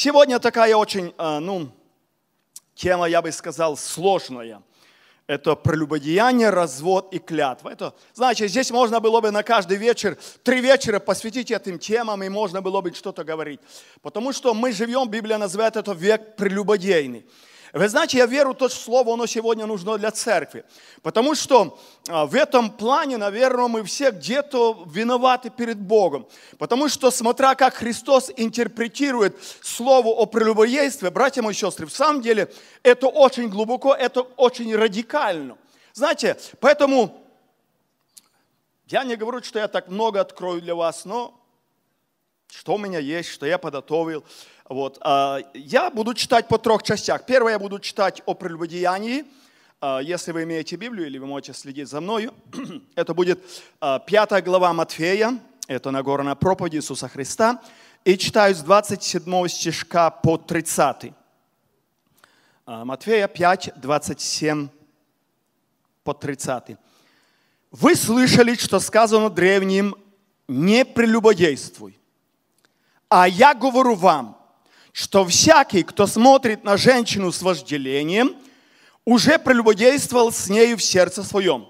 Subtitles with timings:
[0.00, 1.72] Сегодня такая очень, э, ну,
[2.76, 4.62] тема, я бы сказал, сложная.
[5.26, 7.70] Это прелюбодеяние, развод и клятва.
[7.70, 12.28] Это, значит, здесь можно было бы на каждый вечер, три вечера посвятить этим темам, и
[12.28, 13.58] можно было бы что-то говорить.
[14.00, 17.26] Потому что мы живем, Библия называет это век прелюбодейный.
[17.72, 20.64] Вы знаете, я верю, то слово, оно сегодня нужно для церкви.
[21.02, 21.78] Потому что
[22.08, 26.26] а, в этом плане, наверное, мы все где-то виноваты перед Богом.
[26.58, 32.52] Потому что, смотря как Христос интерпретирует слово о прелюбодействе, братья мои сестры, в самом деле
[32.82, 35.58] это очень глубоко, это очень радикально.
[35.92, 37.24] Знаете, поэтому
[38.86, 41.34] я не говорю, что я так много открою для вас, но
[42.50, 44.24] что у меня есть, что я подготовил.
[44.68, 44.98] Вот.
[45.00, 47.24] А, я буду читать по трех частях.
[47.24, 49.24] Первое я буду читать о прелюбодеянии.
[49.80, 52.34] А, если вы имеете Библию или вы можете следить за мною,
[52.94, 53.40] это будет
[53.80, 57.62] а, пятая глава Матфея, это Нагорная проповедь Иисуса Христа.
[58.04, 61.12] И читаю с 27 стишка по 30.
[62.66, 64.68] Матфея 5, 27
[66.04, 66.76] по 30.
[67.70, 69.96] Вы слышали, что сказано древним,
[70.46, 71.98] не прелюбодействуй.
[73.08, 74.37] А я говорю вам,
[74.98, 78.34] что всякий, кто смотрит на женщину с вожделением,
[79.04, 81.68] уже прелюбодействовал с нею в сердце своем.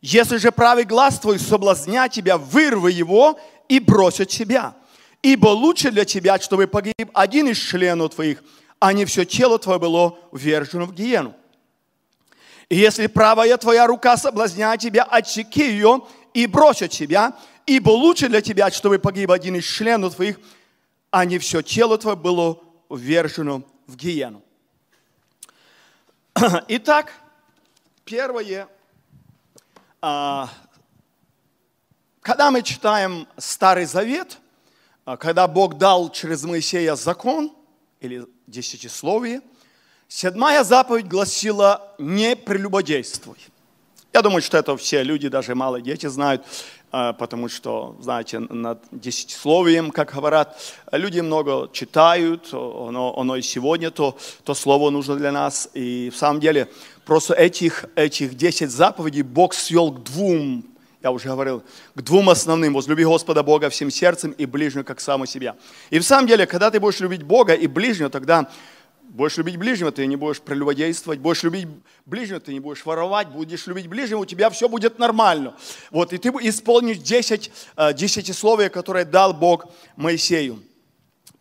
[0.00, 4.76] Если же правый глаз твой соблазня тебя, вырви его и брось от себя.
[5.20, 8.44] Ибо лучше для тебя, чтобы погиб один из членов твоих,
[8.78, 11.34] а не все тело твое было ввержено в гиену.
[12.68, 16.02] И если правая твоя рука соблазняет тебя, отсеки ее
[16.34, 20.38] и брось от себя, ибо лучше для тебя, чтобы погиб один из членов твоих,
[21.12, 22.58] а не все тело твое было
[22.90, 24.42] ввержено в гиену.
[26.68, 27.12] Итак,
[28.04, 28.66] первое,
[30.00, 30.48] а,
[32.22, 34.38] когда мы читаем Старый Завет,
[35.04, 37.54] а, когда Бог дал через Моисея закон
[38.00, 39.42] или десятисловие,
[40.08, 43.36] седьмая заповедь гласила «не прелюбодействуй».
[44.14, 46.46] Я думаю, что это все люди, даже малые дети знают.
[46.94, 50.60] А, потому что, знаете, над десятисловием, как говорят,
[50.92, 55.70] люди много читают, оно, оно и сегодня то, то слово нужно для нас.
[55.72, 56.68] И в самом деле
[57.06, 60.66] просто этих, этих 10 заповедей Бог свел к двум,
[61.02, 61.62] я уже говорил,
[61.94, 62.74] к двум основным.
[62.74, 65.56] Возлюби Господа Бога всем сердцем и ближнего, как самого себя.
[65.88, 68.50] И в самом деле, когда ты будешь любить Бога и ближнего, тогда
[69.12, 71.20] Будешь любить ближнего, ты не будешь прелюбодействовать.
[71.20, 71.68] Будешь любить
[72.06, 73.28] ближнего, ты не будешь воровать.
[73.28, 75.54] Будешь любить ближнего, у тебя все будет нормально.
[75.90, 80.62] Вот, и ты исполнишь 10 э, десятисловия, которые дал Бог Моисею.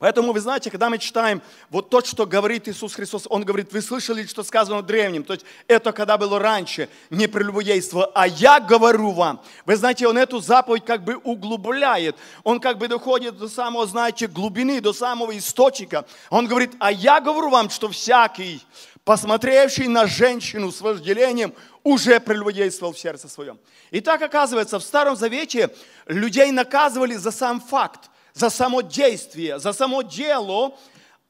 [0.01, 3.84] Поэтому, вы знаете, когда мы читаем вот то, что говорит Иисус Христос, Он говорит, вы
[3.84, 9.11] слышали, что сказано древним, то есть это когда было раньше, не прелюбодейство, а я говорю
[9.11, 9.44] вам.
[9.67, 14.25] Вы знаете, Он эту заповедь как бы углубляет, Он как бы доходит до самого, знаете,
[14.25, 16.03] глубины, до самого источника.
[16.31, 18.59] Он говорит, а я говорю вам, что всякий,
[19.06, 21.53] посмотревший на женщину с вожделением,
[21.84, 23.59] уже прелюбодействовал в сердце своем.
[23.91, 25.69] И так оказывается, в Старом Завете
[26.07, 30.78] людей наказывали за сам факт за само действие, за само дело,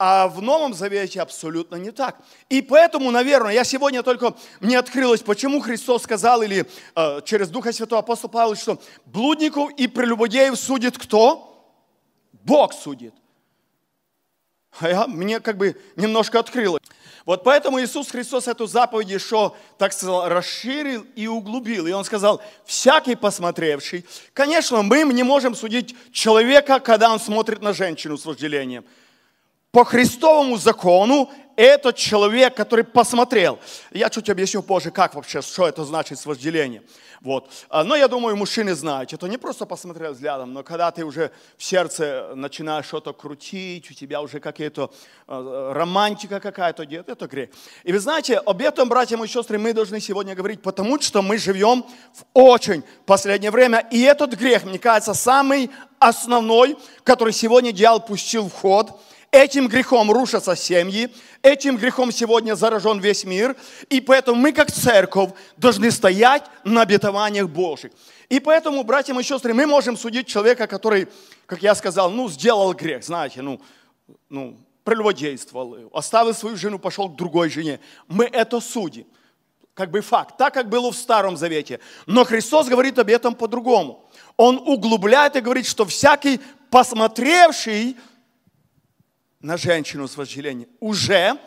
[0.03, 2.17] а в Новом Завете абсолютно не так.
[2.49, 7.71] И поэтому, наверное, я сегодня только мне открылось, почему Христос сказал, или э, через Духа
[7.71, 11.47] Святого апостол Павел, что блудников и прелюбодеев судит кто?
[12.43, 13.13] Бог судит.
[14.79, 16.80] А я, мне как бы немножко открылось.
[17.31, 21.87] Вот поэтому Иисус Христос эту заповедь еще, так сказал, расширил и углубил.
[21.87, 24.05] И Он сказал, всякий посмотревший.
[24.33, 28.83] Конечно, мы не можем судить человека, когда он смотрит на женщину с вожделением.
[29.71, 31.31] По Христовому закону
[31.61, 33.59] этот человек, который посмотрел.
[33.91, 36.83] Я чуть объясню позже, как вообще, что это значит с вожделением.
[37.21, 37.51] Вот.
[37.69, 41.31] А, но я думаю, мужчины знают, это не просто посмотрел взглядом, но когда ты уже
[41.55, 44.91] в сердце начинаешь что-то крутить, у тебя уже какая-то
[45.27, 47.49] а, романтика какая-то идет, это грех.
[47.83, 51.37] И вы знаете, об этом, братья и сестры, мы должны сегодня говорить, потому что мы
[51.37, 57.99] живем в очень последнее время, и этот грех, мне кажется, самый основной, который сегодня дьявол
[57.99, 58.99] пустил в ход–
[59.31, 61.09] Этим грехом рушатся семьи,
[61.41, 63.55] этим грехом сегодня заражен весь мир,
[63.89, 67.93] и поэтому мы, как церковь, должны стоять на обетованиях Божьих.
[68.27, 71.07] И поэтому, братья и сестры, мы можем судить человека, который,
[71.45, 73.61] как я сказал, ну, сделал грех, знаете, ну,
[74.27, 77.79] ну, прелюбодействовал, оставил свою жену, пошел к другой жене.
[78.09, 79.05] Мы это судим.
[79.73, 81.79] Как бы факт, так как было в Старом Завете.
[82.05, 84.03] Но Христос говорит об этом по-другому.
[84.35, 87.95] Он углубляет и говорит, что всякий посмотревший
[89.41, 91.37] на женщину с вожделением уже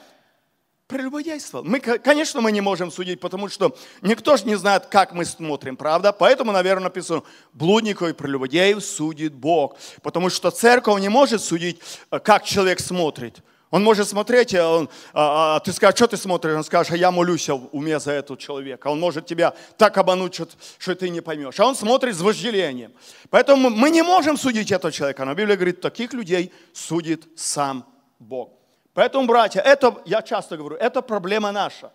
[0.87, 1.65] прелюбодействовал.
[1.65, 5.77] Мы, конечно, мы не можем судить, потому что никто же не знает, как мы смотрим,
[5.77, 6.13] правда?
[6.13, 9.77] Поэтому, наверное, написано, блудников и прелюбодеев судит Бог.
[10.03, 11.81] Потому что церковь не может судить,
[12.11, 13.39] э, как человек смотрит.
[13.75, 16.55] Он может смотреть, а, он, а, а ты скажешь, что ты смотришь?
[16.55, 18.87] Он скажет, а я молюсь в уме за этого человека.
[18.87, 20.47] Он может тебя так обмануть, что,
[20.79, 21.59] что ты не поймешь.
[21.59, 22.93] А он смотрит с вожделением.
[23.31, 25.25] Поэтому мы не можем судить этого человека.
[25.25, 27.85] Но Библия говорит, таких людей судит сам
[28.21, 28.53] Бог.
[28.93, 31.91] Поэтому, братья, это, я часто говорю, это проблема наша.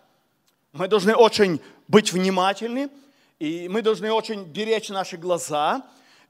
[0.72, 2.90] Мы должны очень быть внимательны,
[3.38, 5.80] и мы должны очень беречь наши глаза,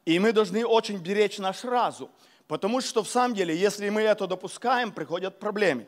[0.04, 2.08] и мы должны очень беречь наш разум.
[2.50, 5.86] Потому что в самом деле, если мы это допускаем, приходят проблемы.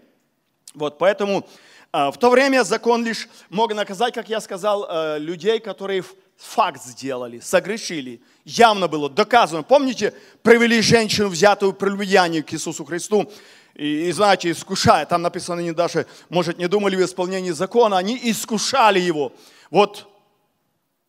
[0.74, 1.44] Вот поэтому
[1.90, 6.04] а, в то время закон лишь мог наказать, как я сказал, э, людей, которые
[6.36, 8.22] факт сделали, согрешили.
[8.44, 9.64] Явно было доказано.
[9.64, 13.28] Помните, привели женщину, взятую прелюбодеяние к Иисусу Христу,
[13.74, 18.16] и, и знаете, искушая, там написано, они даже, может, не думали в исполнении закона, они
[18.22, 19.32] искушали его.
[19.68, 20.11] Вот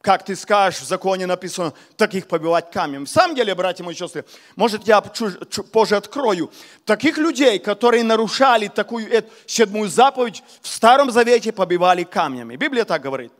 [0.03, 3.05] как ты скажешь, в законе написано, таких побивать камнем.
[3.05, 4.25] В самом деле, братья мои сестры,
[4.57, 6.51] может, я позже открою,
[6.83, 9.07] таких людей, которые нарушали такую
[9.45, 12.57] седьмую заповедь, в Старом Завете побивали камнями.
[12.57, 13.31] Библия так говорит.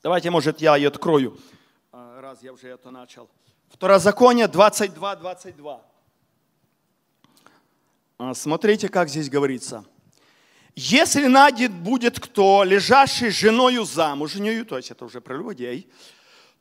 [0.00, 1.36] Давайте, может, я ее открою,
[1.90, 3.28] а, раз я уже это начал.
[3.68, 5.82] Второзаконие 22, 22.
[8.18, 9.84] А, смотрите, как здесь говорится.
[10.76, 15.88] Если найдет будет кто, лежащий женою замужнею, то есть это уже прелюбодей,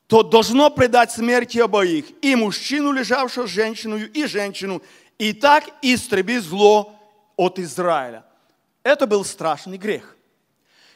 [0.08, 4.84] то должно предать смерти обоих, и мужчину, лежавшего с женщиной, и женщину,
[5.18, 7.00] и так истребить зло
[7.36, 8.24] от Израиля.
[8.84, 10.16] Это был страшный грех.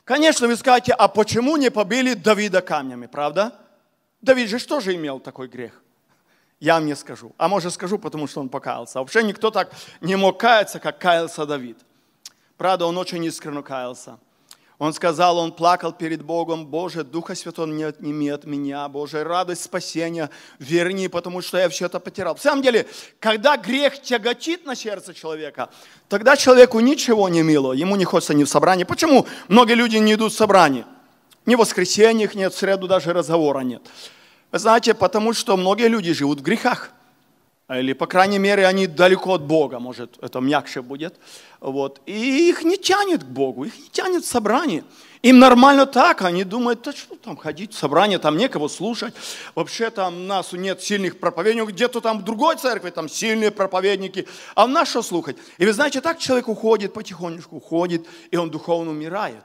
[0.04, 3.60] Конечно, вы скажете, а почему не побили Давида камнями, правда?
[4.22, 5.82] Давид же что же имел такой грех?
[6.60, 7.34] Я вам не скажу.
[7.38, 9.00] А может скажу, потому что он покаялся.
[9.00, 9.72] Вообще никто так
[10.02, 11.78] не мог каяться, как каялся Давид.
[12.58, 14.18] Правда, он очень искренне каялся.
[14.80, 19.64] Он сказал, он плакал перед Богом, Боже, Духа Святого не отними от меня, Боже, радость
[19.64, 22.36] спасения верни, потому что я все это потерял.
[22.36, 22.86] В самом деле,
[23.20, 25.70] когда грех тяготит на сердце человека,
[26.10, 28.84] тогда человеку ничего не мило, ему не хочется ни в собрании.
[28.84, 30.86] Почему многие люди не идут в собрание?
[31.48, 33.82] Ни в воскресеньях нет, в среду даже разговора нет.
[34.52, 36.92] Вы знаете, потому что многие люди живут в грехах.
[37.70, 41.16] Или, по крайней мере, они далеко от Бога, может, это мягче будет.
[41.60, 42.02] Вот.
[42.06, 44.86] И их не тянет к Богу, их не тянет в собрание.
[45.22, 49.14] Им нормально так, они думают, да что там ходить в собрание, там некого слушать.
[49.54, 54.66] Вообще там нас нет сильных проповедников, где-то там в другой церкви там сильные проповедники, а
[54.66, 55.36] в нас что слухать?
[55.58, 59.44] И вы знаете, так человек уходит потихонечку, уходит, и он духовно умирает.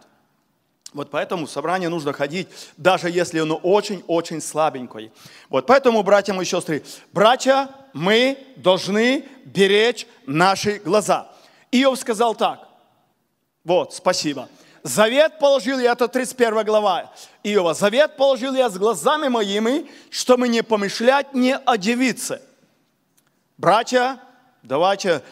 [0.93, 5.11] Вот поэтому в собрание нужно ходить, даже если оно очень-очень слабенькое.
[5.49, 11.33] Вот поэтому, братья мои сестры, братья, мы должны беречь наши глаза.
[11.71, 12.69] Иов сказал так.
[13.65, 14.49] Вот, спасибо.
[14.83, 17.11] Завет положил я, это 31 глава
[17.43, 17.73] Иова.
[17.73, 22.43] Завет положил я с глазами моими, чтобы не помышлять не о девице.
[23.57, 24.19] Братья,
[24.63, 25.23] давайте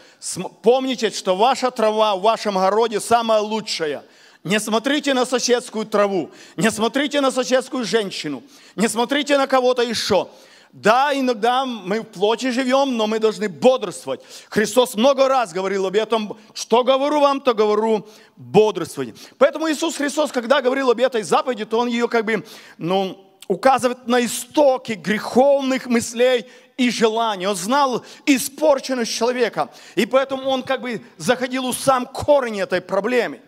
[0.63, 4.05] помните, что ваша трава в вашем огороде самая лучшая–
[4.45, 8.43] не смотрите на соседскую траву, не смотрите на соседскую женщину,
[8.77, 10.29] не смотрите на кого-то еще.
[10.73, 14.21] Да, иногда мы в плоти живем, но мы должны бодрствовать.
[14.49, 18.07] Христос много раз говорил об этом, что говорю вам, то говорю
[18.37, 19.17] бодрствовать.
[19.37, 22.47] Поэтому Иисус Христос, когда говорил об этой заповеди, то Он ее как бы,
[22.79, 26.47] ну, указывает на истоки греховных мыслей
[26.77, 27.49] и желаний.
[27.49, 29.71] Он знал испорченность человека.
[29.97, 33.41] И поэтому он как бы заходил у сам корень этой проблемы.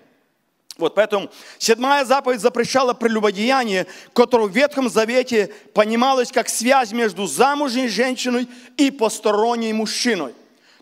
[0.79, 7.89] Вот поэтому седьмая заповедь запрещала прелюбодеяние, которое в Ветхом Завете понималось как связь между замужней
[7.89, 8.49] женщиной
[8.79, 10.35] и посторонней мужчиной.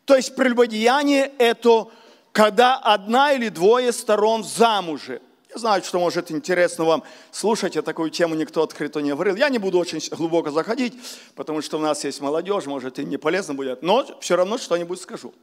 [0.04, 1.88] То есть прелюбодеяние– это
[2.32, 5.20] когда одна или двое сторон замужи.
[5.52, 9.34] Я знаю, что может интересно вам слушать, я такую тему никто открыто не говорил.
[9.34, 10.94] Я не буду очень глубоко заходить,
[11.34, 15.00] потому что у нас есть молодежь, может и не полезно будет, но все равно что-нибудь
[15.00, 15.34] скажу.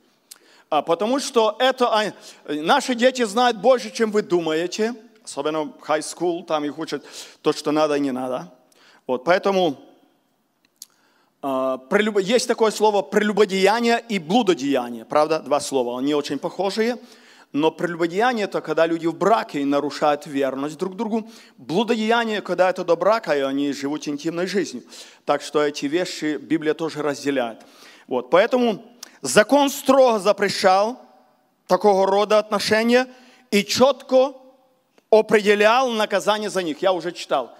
[0.69, 2.13] А, потому что это
[2.45, 4.93] наши дети знают больше, чем вы думаете,
[5.23, 7.05] особенно в high school, там их учат
[7.41, 8.51] то, что надо и не надо.
[9.05, 9.77] Вот, поэтому
[11.41, 11.79] а,
[12.19, 16.97] есть такое слово прелюбодеяние и блудодеяние, правда, два слова, они очень похожие.
[17.53, 21.29] Но прелюбодеяние– это когда люди в браке нарушают верность друг другу.
[21.57, 24.83] Блудодеяние– когда это до брака, и они живут интимной жизнью.
[25.23, 27.61] Так что эти вещи Библия тоже разделяет.
[28.07, 28.83] Вот, поэтому
[29.21, 31.01] Закон строго запрещал
[31.67, 33.07] такого рода отношения
[33.51, 34.33] и четко
[35.09, 36.81] определял наказание за них.
[36.81, 37.57] Я уже читал.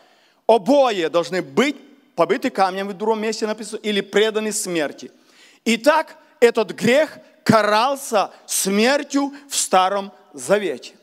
[0.48, 1.76] Обои должны быть
[2.16, 5.12] побиты камнем, в другом месте написано, или преданы смерти.
[5.66, 10.96] Итак, этот грех карался смертью в Старом Завете.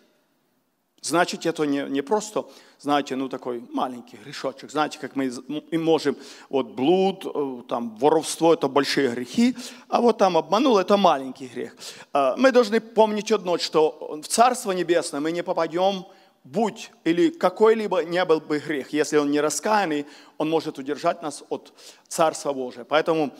[1.00, 2.46] Значит, это не, не просто,
[2.84, 4.70] знаете, ну такой маленький грешочек.
[4.70, 5.32] Знаете, как мы
[5.70, 6.16] и можем,
[6.50, 9.56] вот блуд, э, там, воровство– это большие грехи,
[9.88, 11.74] а вот там обманул– это маленький грех.
[12.12, 16.04] А, мы должны помнить одно, что в Царство Небесное мы не попадем,
[16.44, 18.92] будь или какой-либо не был бы грех.
[18.92, 20.04] Если он не раскаянный,
[20.36, 21.72] он может удержать нас от
[22.06, 22.84] Царства Божия.
[22.84, 23.30] Поэтому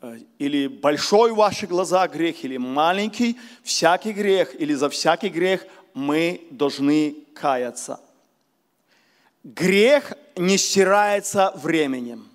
[0.00, 5.66] э, или большой в ваших глазах грех, или маленький, всякий грех, или за всякий грех
[5.92, 8.00] мы должны каяться.
[9.44, 12.28] Грех не стирается временем.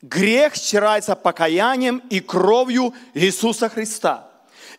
[0.00, 4.30] Грех стирается покаянием и кровью Иисуса Христа.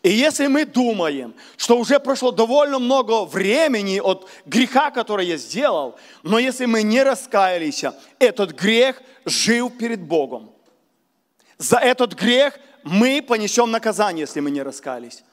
[0.02, 5.96] И если мы думаем, что уже прошло довольно много времени от греха, который я сделал,
[6.22, 7.84] но если мы не раскаялись,
[8.18, 10.50] этот грех жил перед Богом.
[11.58, 15.24] За этот грех мы понесем наказание, если мы не раскаялись.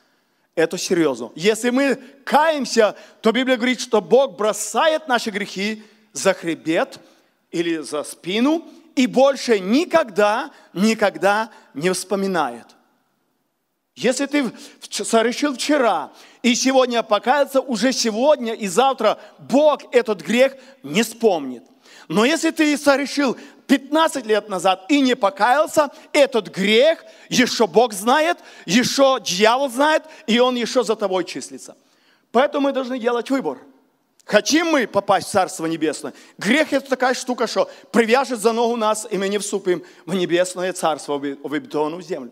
[0.55, 1.31] Это серьезно.
[1.35, 6.99] Если мы каемся, то Библия говорит, что Бог бросает наши грехи за хребет
[7.51, 12.67] или за спину и больше никогда, никогда не вспоминает.
[13.95, 14.51] Если ты
[14.89, 21.63] совершил вчера и сегодня покаяться, уже сегодня и завтра Бог этот грех не вспомнит.
[22.07, 28.37] Но если ты совершил 15 лет назад и не покаялся, этот грех еще Бог знает,
[28.65, 31.75] еще дьявол знает, и он еще за тобой числится.
[32.31, 33.59] Поэтому мы должны делать выбор.
[34.25, 36.13] Хотим мы попасть в Царство Небесное?
[36.37, 40.71] Грех– это такая штука, что привяжет за ногу нас, и мы не вступим в Небесное
[40.71, 42.31] Царство, в обетованную землю.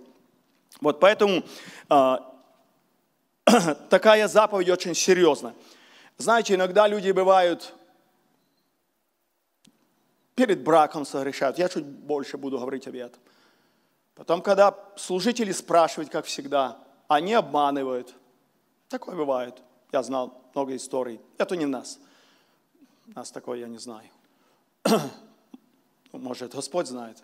[0.80, 1.44] Вот поэтому
[1.90, 2.18] э,
[3.90, 5.54] такая заповедь очень серьезная.
[6.18, 7.74] Знаете, иногда люди бывают
[10.42, 11.60] перед браком согрешают.
[11.60, 13.22] Я чуть больше буду говорить об этом.
[14.16, 18.16] Потом, когда служители спрашивают, как всегда, они обманывают.
[18.90, 19.62] Такое бывает.
[19.92, 21.20] Я знал много историй.
[21.38, 22.00] Это не нас.
[23.06, 24.10] Нас такое я не знаю.
[26.12, 27.22] Может, Господь знает.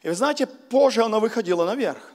[0.00, 2.12] И вы знаете, позже оно выходило наверх.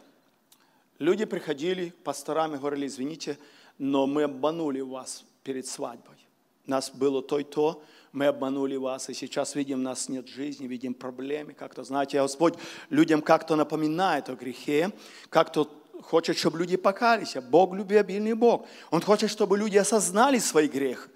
[0.97, 3.37] Люди приходили, пасторами говорили, извините,
[3.77, 6.17] но мы обманули вас перед свадьбой.
[6.65, 10.67] Нас было то и то, мы обманули вас, и сейчас видим, у нас нет жизни,
[10.67, 11.53] видим проблемы.
[11.53, 12.55] Как-то, знаете, Господь
[12.89, 14.91] людям как-то напоминает о грехе,
[15.29, 15.69] как-то
[16.01, 17.35] хочет, чтобы люди покались.
[17.35, 18.67] Бог любвеобильный Бог.
[18.89, 21.09] Он хочет, чтобы люди осознали свой грех.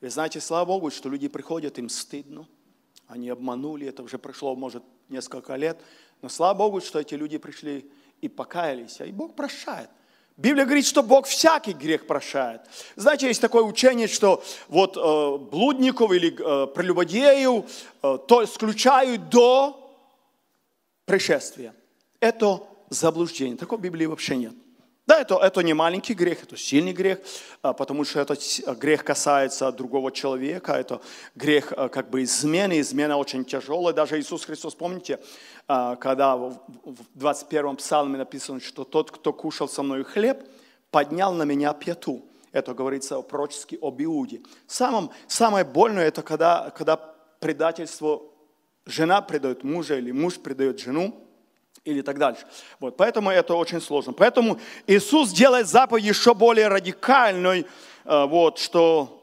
[0.00, 2.46] И знаете, слава Богу, что люди приходят, им стыдно.
[3.06, 5.80] Они обманули, это уже прошло, может, несколько лет.
[6.22, 7.90] Но слава Богу, что эти люди пришли
[8.20, 9.00] и покаялись.
[9.00, 9.90] И Бог прощает.
[10.38, 12.60] Библия говорит, что Бог всякий грех прощает.
[12.94, 19.98] Знаете, есть такое учение, что вот э, блудников или э, прелюбодеев э, то исключают до
[21.06, 21.74] пришествия.
[22.20, 23.56] Это заблуждение.
[23.56, 24.54] Такой в Библии вообще нет.
[25.08, 27.20] Да, это, это не маленький грех, это сильный грех,
[27.62, 28.40] а, потому что этот
[28.78, 31.00] грех касается другого человека, это
[31.34, 33.94] грех а, как бы измены, измена очень тяжелая.
[33.94, 35.18] Даже Иисус Христос, помните,
[35.66, 36.60] а, когда в
[37.16, 40.46] 21-м псалме написано, что тот, кто кушал со мной хлеб,
[40.90, 42.26] поднял на меня пяту.
[42.52, 44.42] Это говорится пророчески об Иуде.
[44.66, 46.98] Самым, самое больное это когда, когда
[47.40, 48.24] предательство,
[48.84, 51.27] жена предает мужа или муж предает жену,
[51.88, 52.46] или так дальше.
[52.80, 54.12] Вот, поэтому это очень сложно.
[54.12, 57.66] Поэтому Иисус делает заповедь еще более радикальной,
[58.04, 59.14] э, вот, что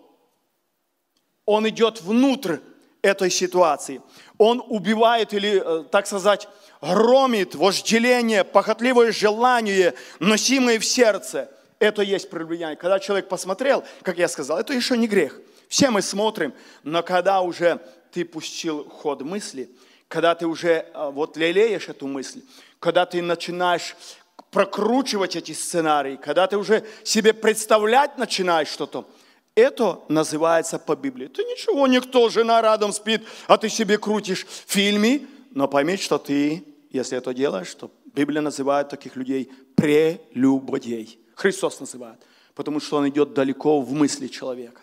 [1.46, 2.58] Он идет внутрь
[3.04, 4.02] этой ситуации.
[4.40, 6.48] Он убивает или, э, так сказать,
[6.82, 11.52] громит вожделение, похотливое желание, носимое в сердце.
[11.78, 12.78] Это есть прелюбодеяние.
[12.78, 15.40] Когда человек посмотрел, как я сказал, это еще не грех.
[15.70, 16.54] Все мы смотрим,
[16.84, 17.80] но когда уже
[18.12, 19.70] ты пустил ход мысли–
[20.08, 22.42] когда ты уже а, вот лелеешь эту мысль,
[22.80, 23.96] когда ты начинаешь
[24.52, 29.08] прокручивать эти сценарии, когда ты уже себе представлять начинаешь что-то,
[29.56, 31.28] это называется по Библии.
[31.28, 36.18] Ты ничего, никто, жена рядом спит, а ты себе крутишь в фильме, но пойми, что
[36.18, 41.20] ты, если это делаешь, то Библия называет таких людей прелюбодей.
[41.36, 42.20] Христос называет,
[42.54, 44.82] потому что он идет далеко в мысли человека.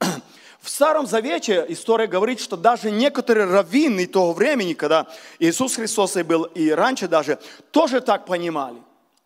[0.60, 5.06] В Старом Завете история говорит, что даже некоторые раввины того времени, когда
[5.38, 7.38] Иисус Христос и был, и раньше даже,
[7.70, 8.78] тоже так понимали.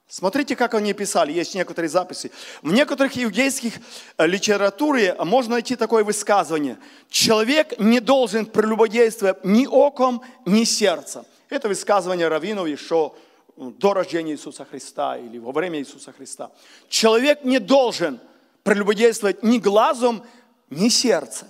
[0.08, 2.32] Смотрите, как они писали, есть некоторые записи.
[2.62, 3.74] В некоторых иудейских
[4.16, 6.78] э, литературе можно найти такое высказывание.
[7.10, 11.26] Человек не должен прелюбодействовать ни оком, ни сердцем.
[11.50, 13.12] Это высказывание раввинов еще
[13.56, 16.50] до рождения Иисуса Христа или во время Иисуса Христа.
[16.88, 18.18] Человек не должен
[18.62, 20.24] прелюбодействовать ни глазом,
[20.70, 21.46] не сердце.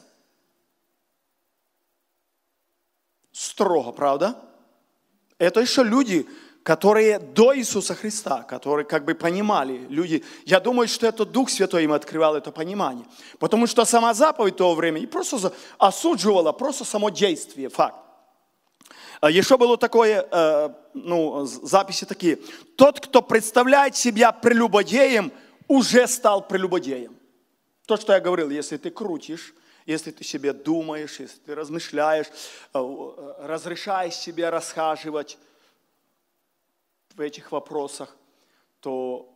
[3.32, 4.36] Строго, правда?
[5.38, 6.26] Это еще люди,
[6.62, 11.84] которые до Иисуса Христа, которые как бы понимали, люди, я думаю, что это Дух Святой
[11.84, 13.06] им открывал это понимание.
[13.38, 17.96] Потому что сама заповедь того времени просто осудживала просто само действие, факт.
[19.20, 22.38] А Еще было такое, э, ну, записи такие.
[22.76, 25.32] Тот, кто представляет себя прелюбодеем,
[25.66, 27.17] уже стал прелюбодеем.
[27.88, 29.54] То, что я говорил, если ты крутишь,
[29.86, 32.30] если ты себе думаешь, если ты размышляешь, э,
[32.74, 35.38] э, разрешаешь себе расхаживать
[37.14, 38.14] в этих вопросах,
[38.80, 39.34] то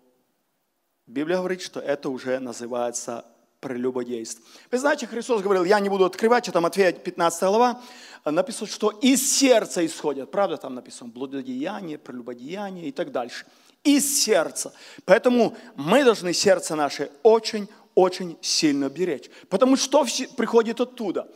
[1.06, 3.24] Библия говорит, что это уже называется
[3.60, 4.44] прелюбодейство.
[4.70, 7.80] Вы знаете, Христос говорил, я не буду открывать, это Матфея 15 глава,
[8.26, 10.30] написано, что из сердца исходят.
[10.30, 13.46] Правда, там написано блудодеяние, прелюбодеяние и так дальше.
[13.82, 14.74] Из сердца.
[15.06, 19.30] Поэтому мы должны сердце наше очень очень сильно беречь.
[19.48, 20.06] Потому что
[20.36, 21.28] приходит оттуда.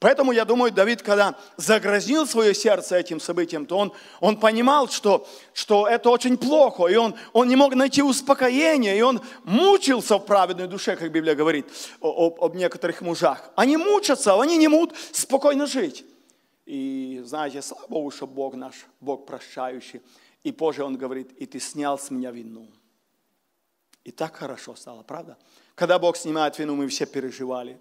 [0.00, 5.26] Поэтому я думаю, Давид, когда загрязнил свое сердце этим событием, то он, он понимал, что,
[5.52, 10.26] что это очень плохо, и он, он не мог найти успокоения, и он мучился в
[10.26, 11.66] праведной душе, как Библия говорит
[12.00, 13.50] об, об некоторых мужах.
[13.54, 16.04] Они мучатся, они не могут спокойно жить.
[16.66, 20.00] И знаете, слава Богу, что Бог наш, Бог прощающий.
[20.42, 22.68] И позже Он говорит, и ты снял с меня вину.
[24.04, 25.38] И так хорошо стало, правда?
[25.74, 27.78] Когда Бог снимает вину, мы все переживали.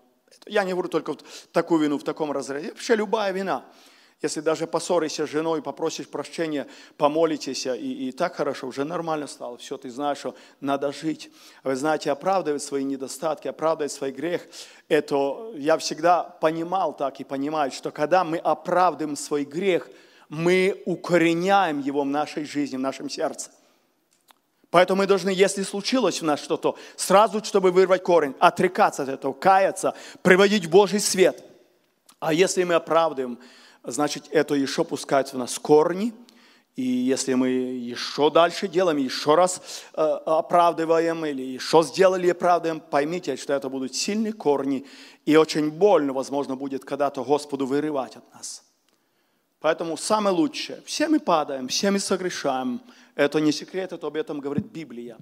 [0.47, 2.69] Я не говорю только вот такую вину в таком разрезе.
[2.69, 3.65] Вообще любая вина.
[4.23, 9.57] Если даже поссоришься с женой, попросишь прощения, помолитесь, и, и так хорошо, уже нормально стало.
[9.57, 11.29] Все, ты знаешь, что надо жить.
[11.63, 14.47] Вы знаете, оправдывать свои недостатки, оправдывать свой грех,
[14.87, 19.89] это я всегда понимал так и понимаю, что когда мы оправдываем свой грех,
[20.29, 23.51] мы укореняем его в нашей жизни, в нашем сердце.
[24.73, 29.31] Поэтому мы должны, если случилось у нас что-то, сразу, чтобы вырвать корень, отрекаться от этого,
[29.31, 31.43] каяться, приводить Божий свет.
[32.19, 33.37] А если мы оправдываем,
[33.83, 36.11] значит, это еще пускает в нас корни,
[36.75, 39.61] и если мы еще дальше делаем, еще раз
[39.93, 44.87] э, оправдываем или еще сделали и оправдываем, поймите, что это будут сильные корни,
[45.27, 48.63] и очень больно, возможно, будет когда-то Господу вырывать от нас.
[49.59, 52.81] Поэтому самое лучшее, все мы падаем, все мы согрешаем,
[53.14, 55.16] это не секрет, это об этом говорит Библия.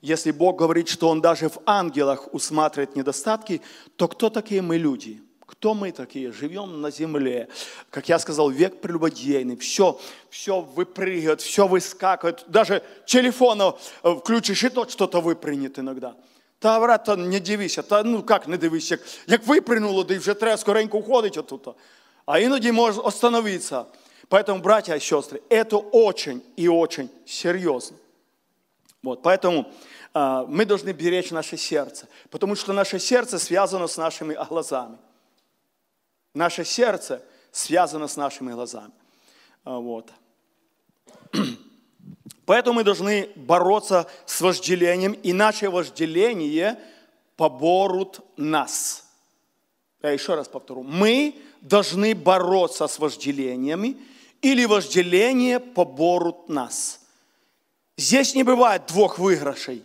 [0.00, 3.60] Если Бог говорит, что Он даже в ангелах усматривает недостатки,
[3.96, 5.22] то кто такие мы люди?
[5.52, 6.32] Кто мы такие?
[6.32, 7.48] Живем на земле.
[7.90, 9.56] Как я сказал, век прелюбодейный.
[9.56, 10.00] Все,
[10.30, 12.44] все выпрыгивает, все выскакивает.
[12.48, 16.16] Даже телефон э, включишь, и тот что-то выпрыгнет иногда.
[16.58, 20.18] Та брат, та не дивися, та ну як не дивись, як, як випрыгнуло, да і
[20.18, 21.74] вже треба скоренько уходить оттуда.
[22.26, 23.84] А іноді може остановитися.
[24.29, 27.97] Поэтому, братья и сестры, это очень и очень серьезно.
[29.01, 29.71] Вот, поэтому
[30.13, 34.97] э, мы должны беречь наше сердце, потому что наше сердце связано с нашими глазами.
[36.33, 38.91] Наше сердце связано с нашими глазами.
[39.63, 40.11] А, вот.
[42.45, 46.79] Поэтому мы должны бороться с вожделением, иначе вожделение
[47.35, 49.07] поборут нас.
[50.01, 50.83] Я еще раз повторю.
[50.83, 53.97] Мы должны бороться с вожделениями,
[54.41, 56.99] или вожделение поборут нас.
[57.97, 59.83] Здесь не бывает двух выигрышей.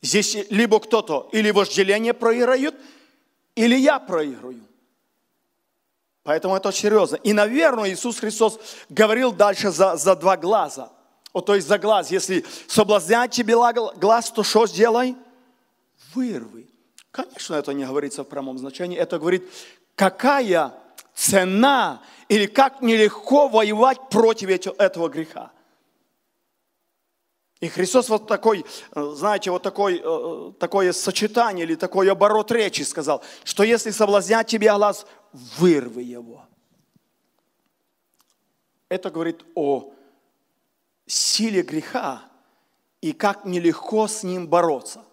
[0.00, 2.74] Здесь либо кто-то или вожделение проиграет,
[3.54, 4.62] или я проиграю.
[6.24, 7.16] Поэтому это очень серьезно.
[7.16, 10.90] И, наверное, Иисус Христос говорил дальше за, за два глаза.
[11.32, 12.10] о то есть за глаз.
[12.10, 15.16] Если соблазнять тебе глаз, то что сделай?
[16.14, 16.68] Вырви.
[17.10, 18.96] Конечно, это не говорится в прямом значении.
[18.96, 19.48] Это говорит,
[19.94, 20.74] какая
[21.14, 24.48] цена или как нелегко воевать против
[24.78, 25.52] этого греха.
[27.60, 32.82] И Христос вот такой, э, знаете, вот такой, э, такое сочетание или такой оборот речи
[32.82, 36.44] сказал, что если соблазнять тебя глаз, вырви его.
[38.88, 39.92] Это говорит о
[41.06, 42.24] силе греха
[43.00, 45.04] и как нелегко с ним бороться.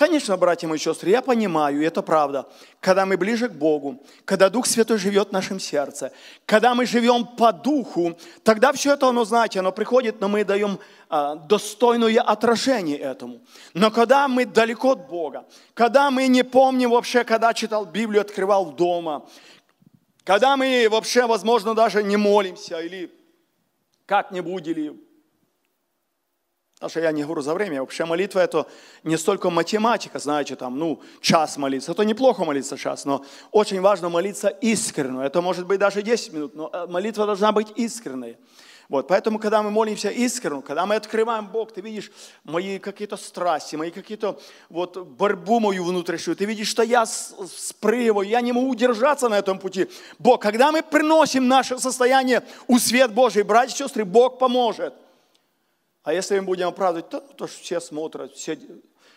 [0.00, 2.48] Конечно, братья мои сестры, я понимаю, и это правда,
[2.80, 6.10] когда мы ближе к Богу, когда Дух Святой живет в нашем сердце,
[6.46, 10.78] когда мы живем по Духу, тогда все это, оно, знаете, оно приходит, но мы даем
[11.10, 13.42] а, достойное отражение этому.
[13.74, 18.72] Но когда мы далеко от Бога, когда мы не помним вообще, когда читал Библию, открывал
[18.72, 19.28] дома,
[20.24, 23.12] когда мы вообще, возможно, даже не молимся или
[24.06, 25.09] как-нибудь, или
[26.88, 27.80] Что я не говорю за время.
[27.80, 28.66] Вообще молитва это
[29.04, 31.92] не столько математика, знаете, там, ну, час молиться.
[31.92, 35.24] Это неплохо молиться час, но очень важно молиться искренне.
[35.24, 38.38] Это может быть даже 10 минут, но э, молитва должна быть искренней.
[38.88, 42.10] Вот, поэтому, когда мы молимся искренне, когда мы открываем Бог, ты видишь
[42.44, 48.40] мои какие-то страсти, мои какие-то вот борьбу мою внутреннюю, ты видишь, что я спрыгиваю, я
[48.40, 49.88] не могу удержаться на этом пути.
[50.18, 54.94] Бог, когда мы приносим наше состояние у свет Божий, братья и сестры, Бог поможет.
[56.02, 58.58] А если мы будем оправдывать, то, то все смотрят, все,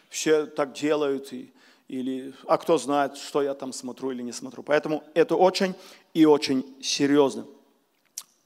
[0.10, 1.54] все так делают, и,
[1.88, 4.64] или, а кто знает, что я там смотрю или не смотрю.
[4.64, 5.76] Поэтому это очень
[6.14, 7.46] и очень серьезно.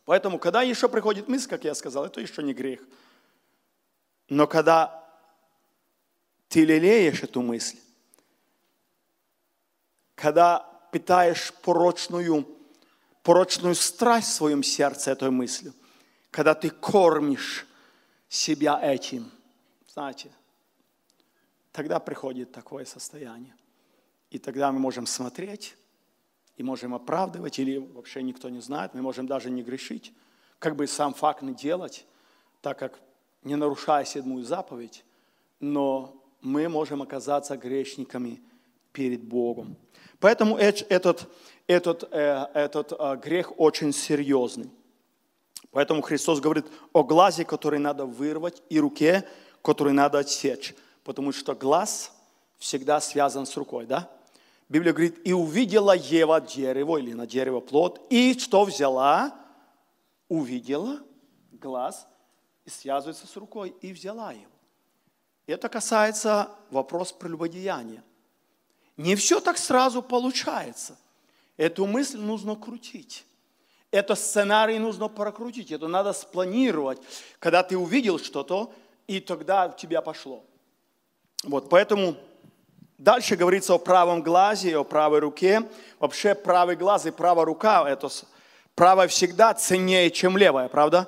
[0.06, 2.82] Поэтому, когда еще приходит мысль, как я сказал, это еще не грех.
[4.30, 5.04] Но когда
[6.48, 7.78] ты лелеешь эту мысль,
[10.16, 12.48] когда питаешь порочную,
[13.24, 15.74] порочную страсть в своем сердце этой мыслью,
[16.32, 17.67] когда ты кормишь
[18.30, 19.32] себя этим,
[19.88, 20.32] знаете,
[21.72, 23.56] тогда приходит такое состояние.
[24.30, 25.76] И тогда мы можем смотреть
[26.58, 30.14] и можем оправдывать, или вообще никто не знает, мы можем даже не грешить,
[30.60, 32.06] как бы сам факт не делать,
[32.62, 33.00] так как
[33.44, 35.06] не нарушая седьмую заповедь,
[35.60, 38.42] но мы можем оказаться грешниками
[38.92, 39.78] перед Богом.
[40.20, 41.30] Поэтому этот,
[41.68, 44.72] этот, э, этот э, грех очень серьезный.
[45.72, 49.28] Поэтому Христос говорит о глазе, который надо вырвать, и руке,
[49.62, 50.74] который надо отсечь.
[51.04, 52.12] Потому что глаз
[52.58, 54.10] всегда связан с рукой, да?
[54.70, 59.34] Библия говорит, и увидела Ева дерево или на дерево плод, и что взяла?
[60.28, 61.00] Увидела
[61.54, 62.08] глаз
[62.66, 64.52] и связывается с рукой, и взяла его.
[65.46, 68.04] Это касается вопроса прелюбодеяния.
[68.98, 70.98] Не все так сразу получается.
[71.56, 73.26] Эту мысль нужно крутить.
[73.92, 77.00] Это сценарий нужно прокрутить, это надо спланировать,
[77.40, 78.74] когда ты увидел что-то,
[79.08, 80.44] и тогда в тебя пошло.
[81.44, 82.18] Вот, поэтому
[82.98, 85.62] Дальше говорится о правом глазе, о правой руке.
[86.00, 88.10] Вообще правый глаз и правая рука, это
[88.74, 91.08] правая всегда ценнее, чем левая, правда?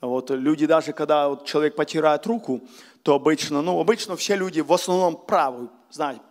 [0.00, 2.60] Вот люди даже, когда вот человек потирает руку,
[3.04, 6.22] то обычно, ну, обычно все люди в основном правую, знаете,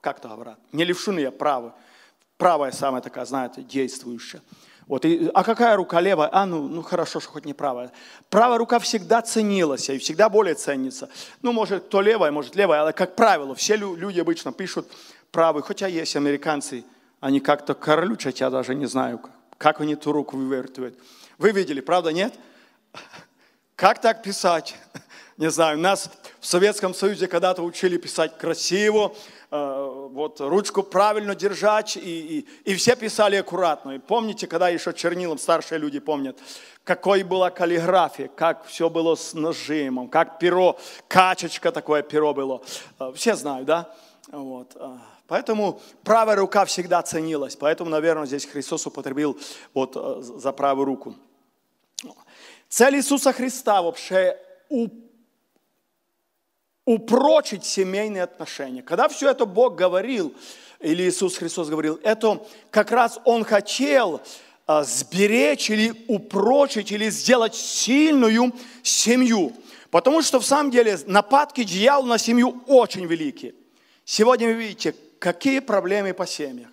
[0.00, 1.74] как то говорят, не левшины, а правые.
[2.38, 4.40] Правая самая такая, знаете, действующая.
[4.86, 6.28] Вот, и, а какая рука левая?
[6.32, 7.90] А, ну, ну хорошо, что хоть не правая.
[8.28, 11.08] Правая рука всегда ценилась и всегда более ценится.
[11.40, 14.86] Ну, может, кто левая, может, левая, але, как правило, все люди обычно пишут
[15.30, 16.84] правый, хотя есть американцы,
[17.20, 19.20] они как-то королючат, я даже не знаю,
[19.56, 20.98] как они ту руку вывертывают.
[21.38, 22.34] Вы видели, правда, нет?
[23.76, 24.76] Как так писать?
[25.36, 29.16] Не знаю, нас в Советском Союзе когда-то учили писать красиво,
[29.54, 32.00] вот, ручку правильно держать, и,
[32.64, 33.92] и, и все писали аккуратно.
[33.92, 36.38] И помните, когда еще чернилом, старшие люди помнят,
[36.82, 42.62] какой была каллиграфия, как все было с нажимом, как перо, качечка такое перо было.
[42.98, 43.94] Э, все знают, да?
[44.32, 44.72] Вот.
[44.74, 44.96] Э,
[45.28, 47.54] поэтому правая рука всегда ценилась.
[47.54, 49.38] Поэтому, наверное, здесь Христос употребил
[49.72, 51.14] вот за правую руку.
[52.68, 54.36] Цель Иисуса Христа вообще
[56.84, 58.82] упрочить семейные отношения.
[58.82, 60.34] Когда все это Бог говорил,
[60.80, 64.20] или Иисус Христос говорил, это как раз Он хотел
[64.66, 69.52] а, сберечь или упрочить, или сделать сильную семью.
[69.90, 73.54] Потому что в самом деле нападки дьявола на семью очень великие.
[74.04, 76.68] Сегодня вы видите, какие проблемы по семьях.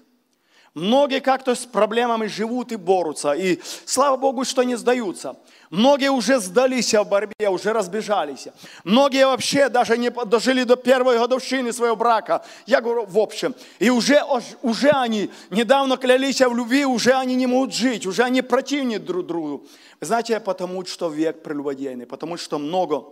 [0.73, 3.33] Многие как-то с проблемами живут и борются.
[3.33, 5.35] И слава Богу, что не сдаются.
[5.69, 8.47] Многие уже сдались в борьбе, уже разбежались.
[8.85, 12.45] Многие вообще даже не дожили до первой годовщины своего брака.
[12.65, 13.53] Я говорю в общем.
[13.79, 14.23] И уже,
[14.61, 19.25] уже они недавно клялись в любви, уже они не могут жить, уже они противны друг
[19.25, 19.65] другу.
[19.99, 23.03] Знаете, потому что век прелюбодейный, потому что много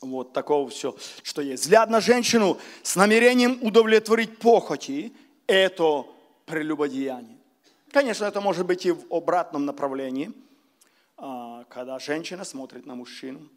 [0.00, 1.62] вот такого все, что есть.
[1.62, 5.12] Взгляд на женщину с намерением удовлетворить похоти–
[5.46, 6.06] это
[6.46, 7.38] прелюбодеяние.
[7.90, 10.32] Конечно, это может быть и в обратном направлении–
[11.16, 13.48] а, когда женщина смотрит на мужчину.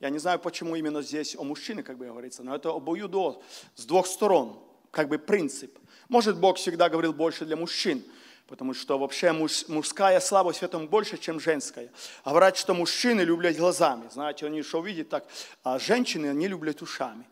[0.00, 3.40] Я не знаю, почему именно здесь о мужчине, как бы говорится, но это обоюдо,
[3.74, 4.58] с двух сторон,
[4.90, 5.76] как бы принцип.
[6.08, 8.04] Может, Бог всегда говорил больше для мужчин,
[8.46, 11.90] потому что вообще муж, мужская слабость в этом больше, чем женская.
[12.22, 15.26] А говорят, что мужчины любят глазами, знаете, они что видят так,
[15.62, 17.24] а женщины, они любят ушами.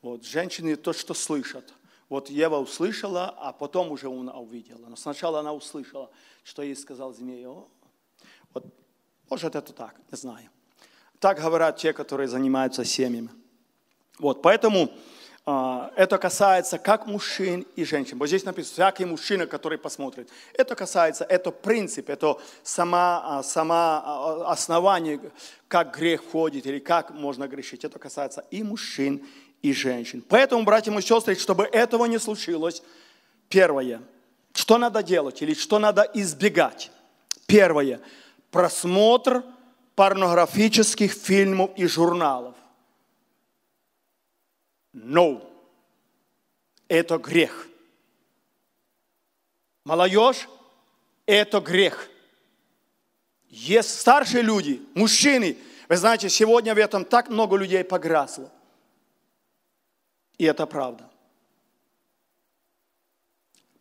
[0.00, 1.72] Вот, женщины то, что слышат.
[2.08, 4.86] Вот Ева услышала, а потом уже она увидела.
[4.86, 6.10] Но сначала она услышала,
[6.42, 7.46] что ей сказал змей.
[7.46, 7.68] Вот
[9.30, 10.48] может, это так, не знаю.
[11.18, 13.30] Так говорят те, которые занимаются семьями.
[14.18, 14.90] Вот, поэтому
[15.46, 18.18] э, это касается как мужчин и женщин.
[18.18, 20.28] Вот здесь написано, всякий мужчина, который посмотрит.
[20.52, 25.20] Это касается, это принцип, это сама, сама основание,
[25.66, 27.84] как грех входит или как можно грешить.
[27.84, 29.26] Это касается и мужчин,
[29.64, 30.22] и женщин.
[30.28, 32.82] Поэтому, братья и сестры, чтобы этого не случилось,
[33.48, 34.02] первое,
[34.52, 36.90] что надо делать или что надо избегать?
[37.46, 38.00] Первое–
[38.50, 39.42] просмотр
[39.94, 42.54] порнографических фильмов и журналов.
[44.92, 45.42] No.
[46.86, 47.66] Это грех.
[49.84, 50.46] Молодежь–
[51.26, 52.10] это грех.
[53.48, 55.56] Есть старшие люди, мужчины.
[55.88, 58.50] Вы знаете, сегодня в этом так много людей пограсло.
[60.38, 61.10] И это правда.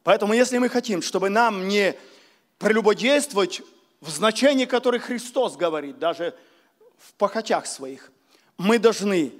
[0.03, 1.95] Поэтому, если мы хотим, чтобы нам не
[2.57, 3.61] прелюбодействовать
[4.01, 6.35] в значении, которое Христос говорит, даже
[6.97, 8.11] в похотях своих,
[8.57, 9.31] мы должны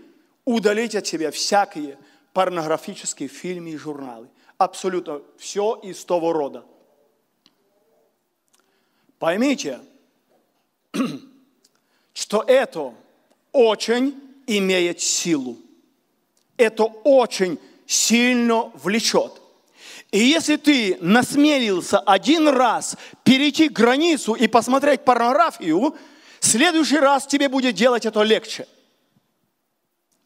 [0.46, 1.98] удалить от себя всякие
[2.34, 4.30] порнографические фильмы и журналы.
[4.58, 6.66] Абсолютно все из того рода.
[9.20, 9.80] Поймите,
[12.14, 12.94] что это
[13.52, 15.58] очень имеет силу.
[16.64, 19.42] Это очень сильно влечет.
[20.12, 25.96] И если ты насмелился один раз перейти границу и посмотреть порнографию,
[26.40, 28.68] в следующий раз тебе будет делать это легче.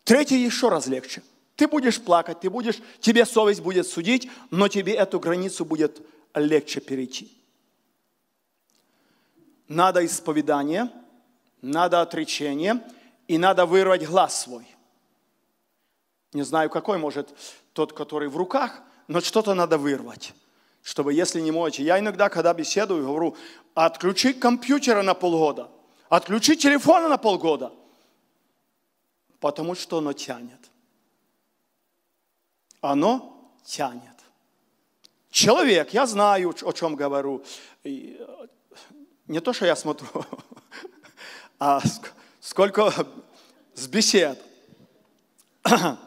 [0.04, 1.22] Третий еще раз легче.
[1.56, 6.02] Ты будешь плакать, ты будешь, тебе совесть будет судить, но тебе эту границу будет
[6.36, 7.32] легче перейти.
[9.68, 10.90] Надо исповедание,
[11.62, 12.82] надо отречение
[13.28, 14.66] и надо вырвать глаз свой.
[16.34, 17.34] Не знаю, какой, может,
[17.74, 20.34] тот, который в руках, но что-то надо вырвать,
[20.84, 21.84] чтобы если не можете.
[21.84, 23.36] Я иногда, когда беседую, говорю,
[23.74, 25.70] отключи компьютера на полгода,
[26.10, 27.72] отключи телефона на полгода,
[29.40, 30.60] потому что оно тянет.
[32.82, 34.04] Оно тянет.
[35.32, 37.44] Человек, я знаю, о чем говорю.
[37.84, 40.08] Не то, что я смотрю,
[41.60, 41.82] а
[42.40, 42.94] сколько
[43.74, 44.42] с бесед.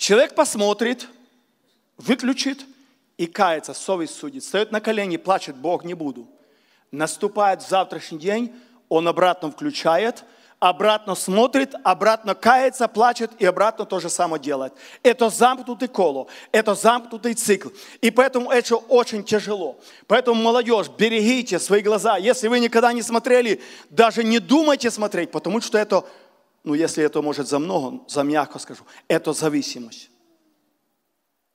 [0.00, 1.06] Человек посмотрит–
[2.00, 2.64] выключит
[3.16, 6.26] и кается, совесть судит, встает на колени, плачет, Бог, не буду.
[6.90, 8.54] Наступает завтрашний день,
[8.88, 10.24] он обратно включает,
[10.58, 14.72] обратно смотрит, обратно кается, плачет и обратно то же самое делает.
[15.02, 17.68] Это замкнутый коло, это замкнутый цикл.
[18.00, 19.78] И поэтому это очень тяжело.
[20.06, 22.16] Поэтому, молодежь, берегите свои глаза.
[22.16, 23.60] Если вы никогда не смотрели,
[23.90, 26.04] даже не думайте смотреть, потому что это,
[26.64, 30.10] ну если это может за много, за мягко скажу, это зависимость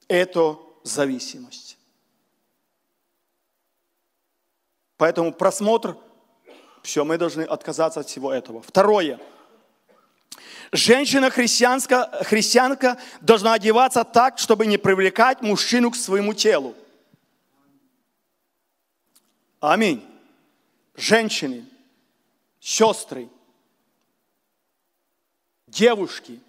[0.07, 1.77] это зависимость.
[4.97, 5.97] Поэтому просмотр,
[6.83, 8.61] все, мы должны отказаться от всего этого.
[8.61, 9.19] Второе.
[10.71, 16.75] Женщина-христианка христианка должна одеваться так, чтобы не привлекать мужчину к своему телу.
[19.59, 20.05] Аминь.
[20.95, 21.65] Женщины,
[22.59, 23.29] сестры,
[25.75, 26.39] девушки,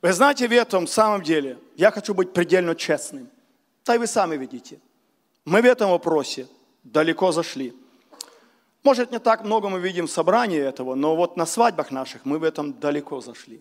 [0.00, 3.28] вы знаете, в этом самом деле, я хочу быть предельно честным.
[3.84, 4.78] Да и вы сами видите.
[5.44, 6.46] Мы в этом вопросе
[6.84, 7.74] далеко зашли.
[8.84, 12.38] Может, не так много мы видим в собрании этого, но вот на свадьбах наших мы
[12.38, 13.60] в этом далеко зашли.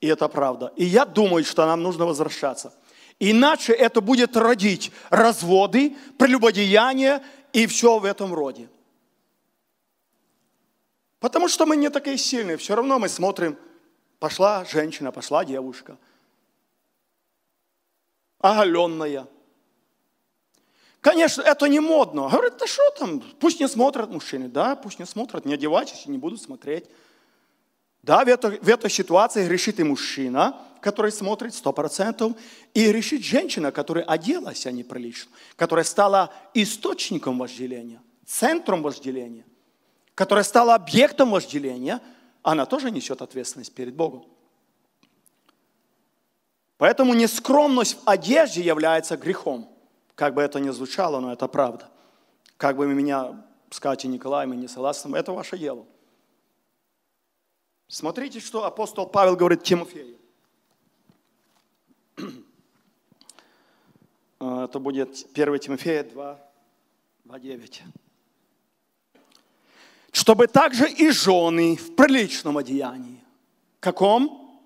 [0.00, 0.72] И это правда.
[0.76, 2.72] И я думаю, что нам нужно возвращаться.
[3.20, 7.22] Иначе это будет родить разводы, прелюбодеяние
[7.52, 8.68] и все в этом роде.
[11.22, 12.56] Потому что мы не такие сильные.
[12.56, 13.56] Все равно мы смотрим,
[14.18, 15.96] пошла женщина, пошла девушка.
[18.40, 19.28] Оголенная.
[21.00, 22.28] Конечно, это не модно.
[22.28, 24.48] Говорит, да что там, пусть не смотрят мужчины.
[24.48, 26.86] Да, пусть не смотрят, не одевайтесь и не будут смотреть.
[28.02, 32.32] Да, в, этой, в этой ситуации грешит и мужчина, который смотрит сто процентов,
[32.74, 39.44] и грешит женщина, которая оделась, а не прилично, которая стала источником вожделения, центром вожделения
[40.14, 42.00] которая стала объектом вожделения,
[42.42, 44.26] она тоже несет ответственность перед Богом.
[46.76, 49.68] Поэтому нескромность в одежде является грехом.
[50.14, 51.88] Как бы это ни звучало, но это правда.
[52.56, 55.86] Как бы меня с Катей Николаем не согласны, это ваше дело.
[57.88, 60.18] Смотрите, что апостол Павел говорит Тимофею.
[64.40, 66.40] Это будет 1 Тимофея 2,
[67.24, 67.82] 2, 9
[70.12, 73.24] чтобы также и жены в приличном одеянии.
[73.80, 74.60] Каком?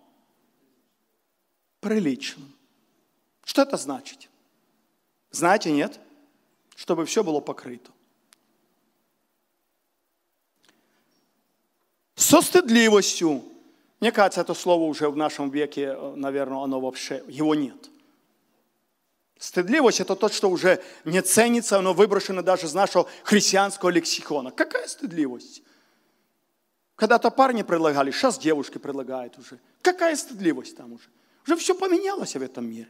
[1.81, 2.53] Приличном.
[3.45, 4.29] Что это значит?
[5.31, 6.01] Знаете, нет?
[6.75, 7.91] Чтобы все было покрыто.
[12.17, 13.45] Со стыдливостью.
[14.01, 17.89] Мне кажется, это слово уже в нашем веке, э, наверное, оно вообще, его нет.
[19.39, 24.51] Стыдливость– это то, что уже не ценится, оно выброшено даже из нашего христианского лексикона.
[24.51, 25.63] Какая стыдливость?
[26.95, 29.61] Когда-то парни предлагали, сейчас девушки предлагают уже.
[29.83, 31.05] Какая стыдливость там уже?
[31.47, 32.89] Уже все поменялось в этом мире.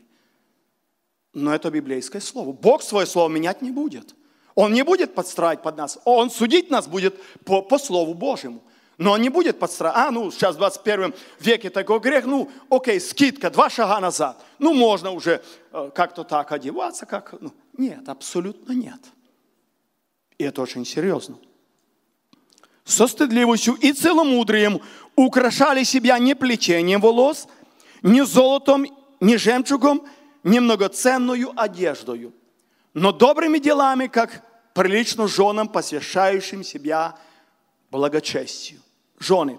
[1.35, 2.53] Но это библейское слово.
[2.53, 4.15] Бог свое слово менять не будет.
[4.55, 5.99] Он не будет подстраивать под нас.
[6.05, 8.63] Он судить нас будет по, по Слову Божьему.
[8.99, 9.99] Но он не будет подстраивать.
[9.99, 14.43] А, ну, сейчас в 21 веке такой грех, ну, окей, скидка, два шага назад.
[14.59, 17.35] Ну, можно уже э, как-то так одеваться, как...
[17.41, 19.01] Ну, нет, абсолютно нет.
[20.39, 21.37] И это очень серьезно.
[22.85, 24.81] Со стыдливостью и целомудрием
[25.15, 27.49] украшали себя не плетением волос,
[28.03, 28.87] не золотом,
[29.21, 30.07] не жемчугом,
[30.43, 32.33] не многоценную одеждою,
[32.95, 37.19] но добрыми делами, как прилично женам, посвящающим себя
[37.91, 38.81] благочестию.
[39.19, 39.59] Жены,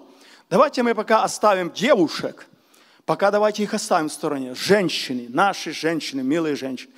[0.50, 2.46] давайте мы пока оставим девушек,
[3.04, 4.54] пока давайте их оставим в стороне.
[4.54, 6.92] Женщины, наши женщины, милые женщины,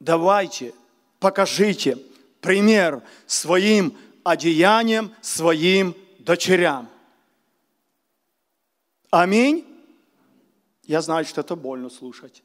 [0.00, 0.74] давайте,
[1.18, 1.98] покажите
[2.40, 6.88] пример своим одеянием, своим дочерям.
[9.10, 9.64] Аминь.
[10.84, 12.42] Я знаю, что это больно слушать.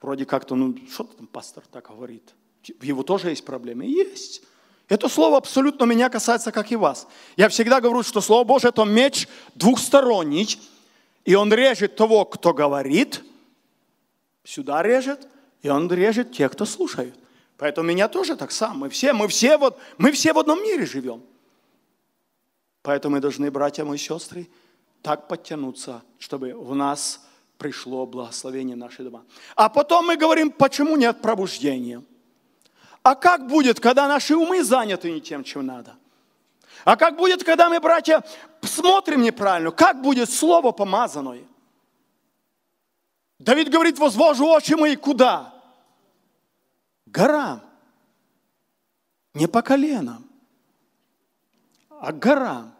[0.00, 2.34] Вроде как-то, ну, что там пастор так говорит?
[2.80, 3.84] Его тоже есть проблемы?
[3.84, 4.42] Есть.
[4.88, 7.06] Это слово абсолютно меня касается, как и вас.
[7.36, 10.58] Я всегда говорю, что Слово Божье– это меч двухсторонний,
[11.24, 13.22] и он режет того, кто говорит,
[14.44, 15.26] сюда режет,
[15.62, 17.14] и он режет тех, кто слушает.
[17.56, 18.74] Поэтому меня тоже так само.
[18.74, 21.22] Мы все, мы все, вот, мы все в одном мире живем.
[22.82, 24.48] Поэтому мы должны, братья мои сестры,
[25.02, 27.20] так подтянуться, чтобы в нас
[27.58, 29.24] пришло благословение в наши дома.
[29.54, 32.02] А потом мы говорим, почему нет пробуждения.
[33.02, 35.96] А как будет, когда наши умы заняты не тем, чем надо?
[36.84, 38.24] А как будет, когда мы, братья,
[38.62, 39.70] смотрим неправильно?
[39.70, 41.44] Как будет слово помазанное?
[43.38, 45.52] Давид говорит, возвожу очи мои куда?
[47.06, 47.62] Горам.
[49.34, 50.28] Не по коленам,
[51.88, 52.74] а горам.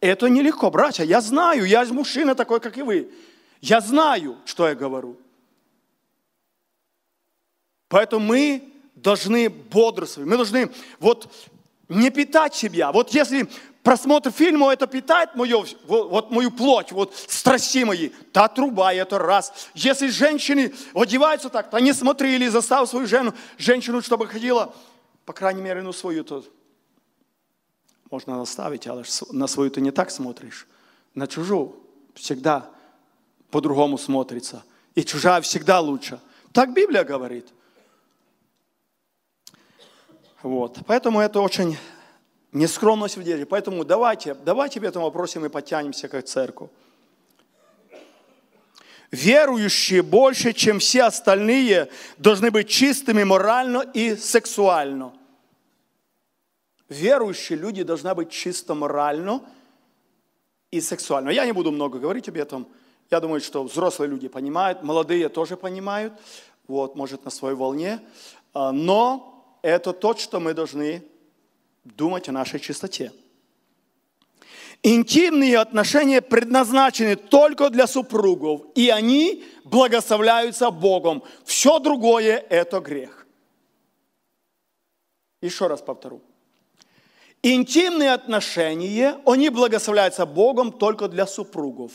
[0.00, 1.04] Это нелегко, братья.
[1.04, 3.14] Я знаю, я мужчина такой, как и вы.
[3.60, 5.21] Я знаю, что я говорю.
[7.92, 10.26] Поэтому мы должны бодрствовать.
[10.26, 11.30] Мы должны вот
[11.90, 12.90] не питать себя.
[12.90, 13.46] Вот если
[13.82, 19.52] просмотр фильма это питает мою, вот мою плоть, вот страсти мои, та труба, это раз.
[19.74, 24.74] Если женщины одеваются так, то не смотри или заставь свою жену, женщину, чтобы ходила,
[25.26, 26.42] по крайней мере, ну свою то
[28.10, 30.66] можно наставить, але на свою ты не так смотришь.
[31.14, 31.76] На чужую
[32.14, 32.70] всегда
[33.50, 34.64] по-другому смотрится.
[34.94, 36.20] И чужая всегда лучше.
[36.52, 37.52] Так Библия говорит.
[40.42, 40.78] Вот.
[40.86, 41.76] Поэтому это очень
[42.52, 43.46] нескромность в одежде.
[43.46, 46.70] Поэтому давайте, давайте в этом вопросе мы подтянемся как церковь.
[49.10, 55.12] Верующие больше, чем все остальные, должны быть чистыми морально и сексуально–
[56.92, 59.40] верующие люди должны быть чисто морально
[60.70, 61.30] и сексуально.
[61.30, 62.68] Я не буду много говорить об этом.
[63.10, 66.14] Я думаю, что взрослые люди понимают, молодые тоже понимают,
[66.68, 68.00] вот, может, на своей волне.
[68.54, 69.31] А, но
[69.62, 71.02] это то, что мы должны
[71.84, 73.12] думать о нашей чистоте.
[74.82, 81.22] Интимные отношения предназначены только для супругов, и они благословляются Богом.
[81.44, 83.26] Все другое– это грех.
[85.40, 86.20] Еще раз повторю.
[87.44, 91.92] Интимные отношения, они благословляются Богом только для супругов.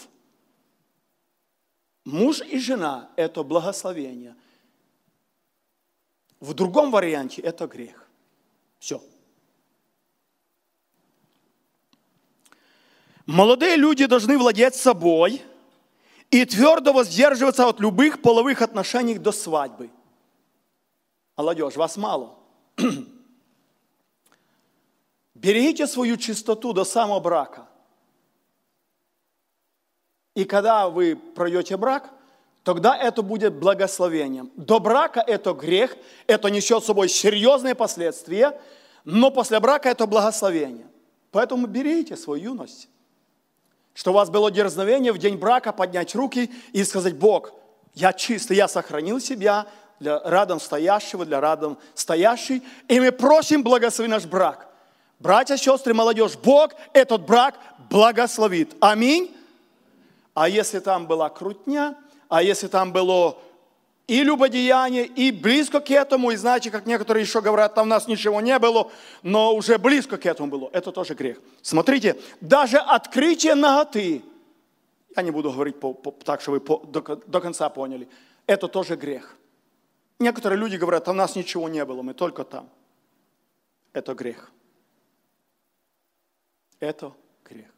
[2.05, 4.35] Муж и жена– это благословение.
[6.39, 8.07] В другом варианте это грех.
[8.79, 9.01] Все.
[13.25, 15.41] Молодые люди должны владеть собой
[16.31, 19.89] и твердо воздерживаться от любых половых отношений до свадьбы.
[21.35, 22.37] Молодежь, вас мало.
[25.33, 27.67] Берегите свою чистоту до самого брака.
[30.35, 32.13] И когда вы пройдете брак,
[32.67, 34.51] тогда это будет благословением.
[34.57, 35.95] До брака это грех,
[36.27, 38.59] это несет с собой серьезные последствия,
[39.05, 40.85] но после брака это благословение.
[41.31, 42.89] Поэтому берите свою юность.
[43.93, 47.53] Что у вас было дерзновение в день брака поднять руки и сказать, Бог,
[47.93, 49.65] я чистый, я сохранил себя
[50.01, 54.67] для рядом стоящего, для рядом стоящей, и мы просим благослови наш брак.
[55.19, 57.55] Братья, сестры, молодежь, Бог этот брак
[57.89, 58.75] благословит.
[58.81, 59.33] Аминь.
[60.33, 61.95] А если там была крутня,
[62.29, 63.37] а если там было
[64.07, 68.07] и любодеяние, и близко к этому, и знаете, как некоторые еще говорят, там у нас
[68.07, 68.89] ничего не было,
[69.21, 71.39] но уже близко к этому было, это тоже грех.
[71.61, 74.23] Смотрите, даже открытие ноготы,
[75.15, 78.07] я не буду говорить по, по, так, чтобы вы по, до, до конца поняли,
[78.45, 79.35] это тоже грех.
[80.19, 82.69] Некоторые люди говорят, там у нас ничего не было, мы только там.
[83.93, 84.51] Это грех
[86.79, 87.69] это грех.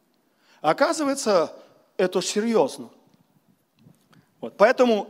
[0.60, 1.54] Оказывается,
[1.96, 2.90] это серьезно.
[4.40, 5.08] Вот, поэтому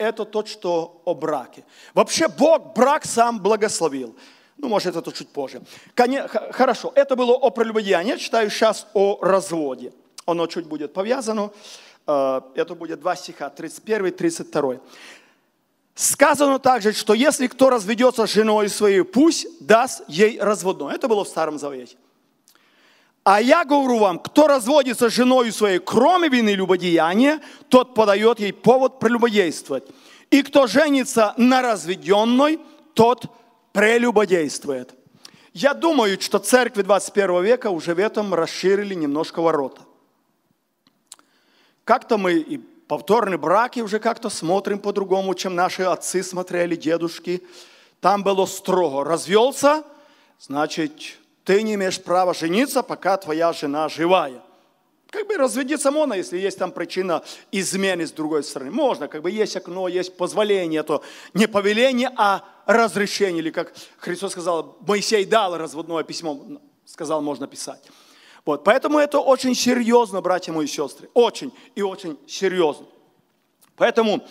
[0.00, 1.62] Это то, что о браке.
[1.92, 4.16] Вообще Бог брак сам благословил.
[4.56, 5.60] Ну, может, это чуть позже.
[6.52, 8.12] Хорошо, это было о прелюбодеянии.
[8.12, 9.92] Я читаю сейчас о разводе.
[10.24, 11.50] Оно чуть будет повязано.
[12.06, 14.76] Э, это будет два стиха, 31 и 32.
[15.94, 20.94] Сказано также, что если кто разведется с женой своей, пусть даст ей разводной.
[20.94, 21.96] Это было в Старом Завете.
[23.22, 28.52] А я говорю вам, кто разводится с женой своей, кроме вины любодеяния, тот подает ей
[28.52, 29.84] повод прелюбодействовать.
[30.30, 32.60] И кто женится на разведенной,
[32.94, 33.26] тот
[33.72, 34.94] прелюбодействует.
[35.52, 39.82] Я думаю, что церкви 21 века уже в этом расширили немножко ворота.
[41.84, 47.42] Как-то мы и повторные браки уже как-то смотрим по-другому, чем наши отцы смотрели, дедушки.
[48.00, 49.04] Там было строго.
[49.04, 49.82] Развелся,
[50.38, 54.42] значит, ты не имеешь права жениться, пока твоя жена живая.
[55.10, 58.70] Как бы разведиться можно, если есть там причина измены с другой стороны.
[58.70, 61.02] Можно, как бы есть окно, есть позволение, то
[61.34, 63.40] не повеление, а разрешение.
[63.40, 66.40] Или как Христос сказал, Моисей дал разводное письмо,
[66.84, 67.82] сказал, можно писать.
[68.44, 72.86] Вот, поэтому это очень серьезно, братья мои сестры, очень и очень серьезно.
[73.76, 74.24] Поэтому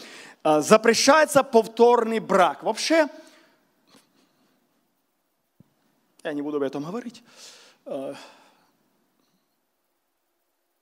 [0.43, 2.63] э, запрещается повторный брак.
[2.63, 3.07] Вообще,
[6.23, 7.23] я не буду об этом говорить.
[7.85, 8.13] Э,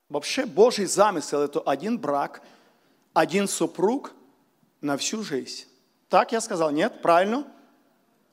[0.10, 2.42] Вообще Божий замысел– это один брак,
[3.14, 4.14] один супруг
[4.80, 5.66] на всю жизнь.
[6.08, 6.72] Так я сказал?
[6.72, 7.02] Нет?
[7.02, 7.46] Правильно?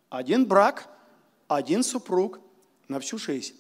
[0.09, 0.89] Один брак,
[1.49, 2.39] один супруг
[2.87, 3.55] на всю жизнь.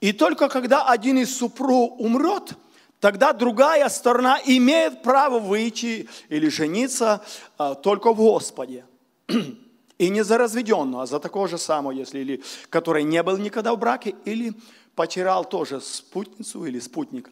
[0.00, 2.52] И только когда один из супруг умрет,
[3.00, 7.24] тогда другая сторона имеет право выйти или жениться
[7.58, 8.84] а, только в Господе.
[9.98, 13.74] И не за разведенного, а за такого же самого, если или который не был никогда
[13.74, 14.52] в браке, или
[14.94, 17.30] потерял тоже спутницу или спутника.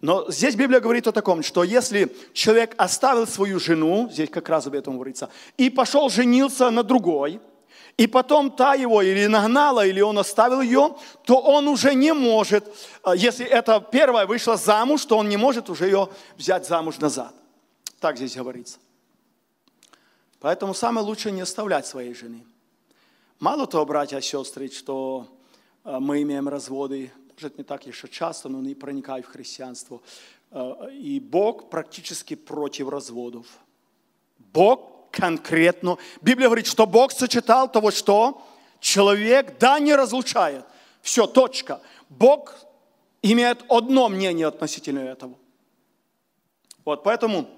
[0.00, 4.66] Но здесь Библия говорит о таком, что если человек оставил свою жену, здесь как раз
[4.66, 7.40] об этом говорится, и пошел женился на другой,
[7.96, 12.64] и потом та его или нагнала, или он оставил ее, то он уже не может,
[13.02, 17.34] а, если это первая вышла замуж, то он не может уже ее взять замуж назад.
[18.00, 18.78] Так здесь говорится.
[20.44, 22.44] Поэтому самое лучшее не оставлять своей жены.
[23.40, 25.26] Мало того, братья и сестры, что
[25.84, 30.02] а, мы имеем разводы может не так еще часто, но они проникают в христианство.
[30.50, 33.46] Э, и Бог практически против разводов.
[34.52, 35.96] Бог конкретно.
[36.20, 38.46] Библия говорит, что Бог сочетал того, что
[38.80, 40.66] человек да не разлучает.
[41.00, 41.80] Все, точка.
[42.10, 42.54] Бог
[43.22, 45.38] имеет одно мнение относительно этого.
[46.84, 47.48] Вот, поэтому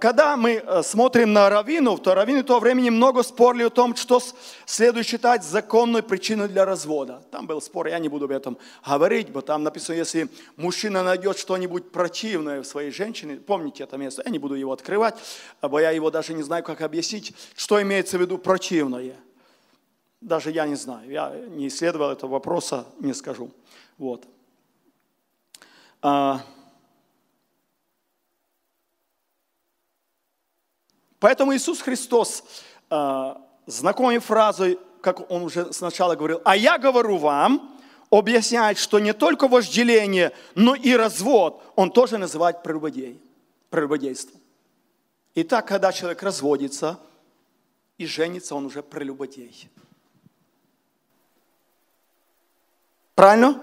[0.00, 4.20] когда мы э, смотрим на раввинов, то раввины того времени много спорили о том, что
[4.66, 7.22] следует считать законной причиной для развода.
[7.30, 11.38] Там был спор, я не буду об этом говорить, но там написано, если мужчина найдет
[11.38, 15.14] что-нибудь противное в своей женщине, помните это место, я не буду его открывать,
[15.62, 19.14] бо я его даже не знаю, как объяснить, что имеется в виду противное.
[20.20, 23.52] Даже я не знаю, я не исследовал этого вопроса, не скажу.
[23.96, 24.24] Вот.
[31.20, 32.44] Поэтому Иисус Христос,
[32.90, 33.34] э,
[33.66, 37.78] знакомой фразой, как он уже сначала говорил, «А я говорю вам»,
[38.10, 44.40] объясняет, что не только вожделение, но и развод он тоже называет прелюбодейством.
[45.34, 46.98] Итак, когда человек разводится
[47.98, 49.68] и женится, он уже прелюбодей.
[53.14, 53.62] Правильно?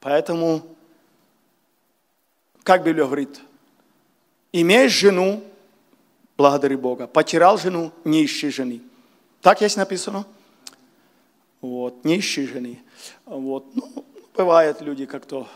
[0.00, 0.76] Поэтому,
[2.62, 3.40] как Библия говорит,
[4.58, 5.44] Имеешь жену,
[6.38, 7.06] благодари Бога.
[7.06, 8.80] Потерял жену, не ищи жены.
[9.42, 10.24] Так есть написано?
[11.60, 12.82] Вот, не ищи жены.
[13.26, 14.02] Вот, ну,
[14.34, 15.46] бывает люди как-то,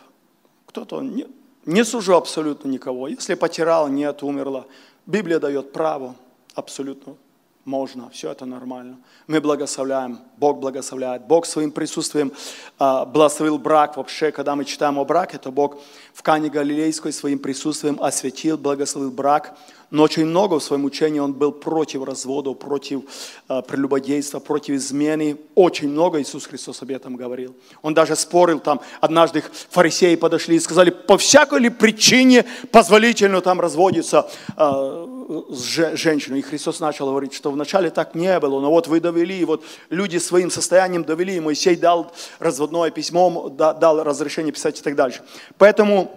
[0.67, 1.27] кто-то, не,
[1.65, 3.09] не сужу абсолютно никого.
[3.09, 4.67] Если потерял, нет, умерла.
[5.07, 6.15] Библия дает право
[6.55, 7.17] абсолютно
[7.65, 8.99] можно, все это нормально.
[9.27, 11.27] Мы благословляем, Бог благословляет.
[11.27, 12.33] Бог своим присутствием
[12.79, 13.97] э, благословил брак.
[13.97, 15.79] Вообще, когда мы читаем о браке, то Бог
[16.15, 19.57] в Кане Галилейской своим присутствием осветил, благословил брак.
[19.91, 23.03] Но очень много в своем учении он был против развода, против
[23.49, 25.37] э, прелюбодейства, против измены.
[25.57, 27.57] Очень много Иисус Христос об этом говорил.
[27.83, 33.61] Он даже спорил там, однажды фарисеи подошли и сказали, по всякой ли причине позволительно там
[33.61, 35.07] разводиться э,
[35.51, 36.39] с женщиной.
[36.39, 40.19] И Христос начал говорить, что вначале так не было, но вот вы довели, вот люди
[40.19, 45.23] своим состоянием довели, и Моисей дал разводное письмо, дал разрешение писать и так дальше.
[45.59, 46.13] Поэтому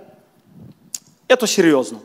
[1.27, 1.99] это серьезно.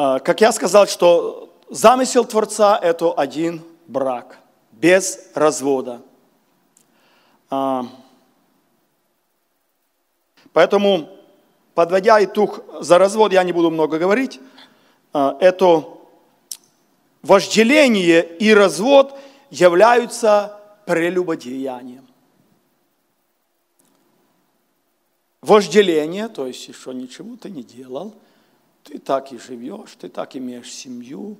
[0.00, 4.38] А, как я сказал, что замысел Творца– это один брак,
[4.70, 6.02] без развода.
[7.50, 7.84] А,
[10.52, 11.08] поэтому,
[11.74, 14.38] подводя итог за развод, я не буду много говорить.
[15.12, 15.84] а, это
[17.22, 19.18] вожделение и развод
[19.50, 22.06] являются прелюбодеянием.
[25.42, 28.14] Вожделение, то есть еще ничего ты не делал,
[28.88, 31.36] ты так и живешь, ты так имеешь семью,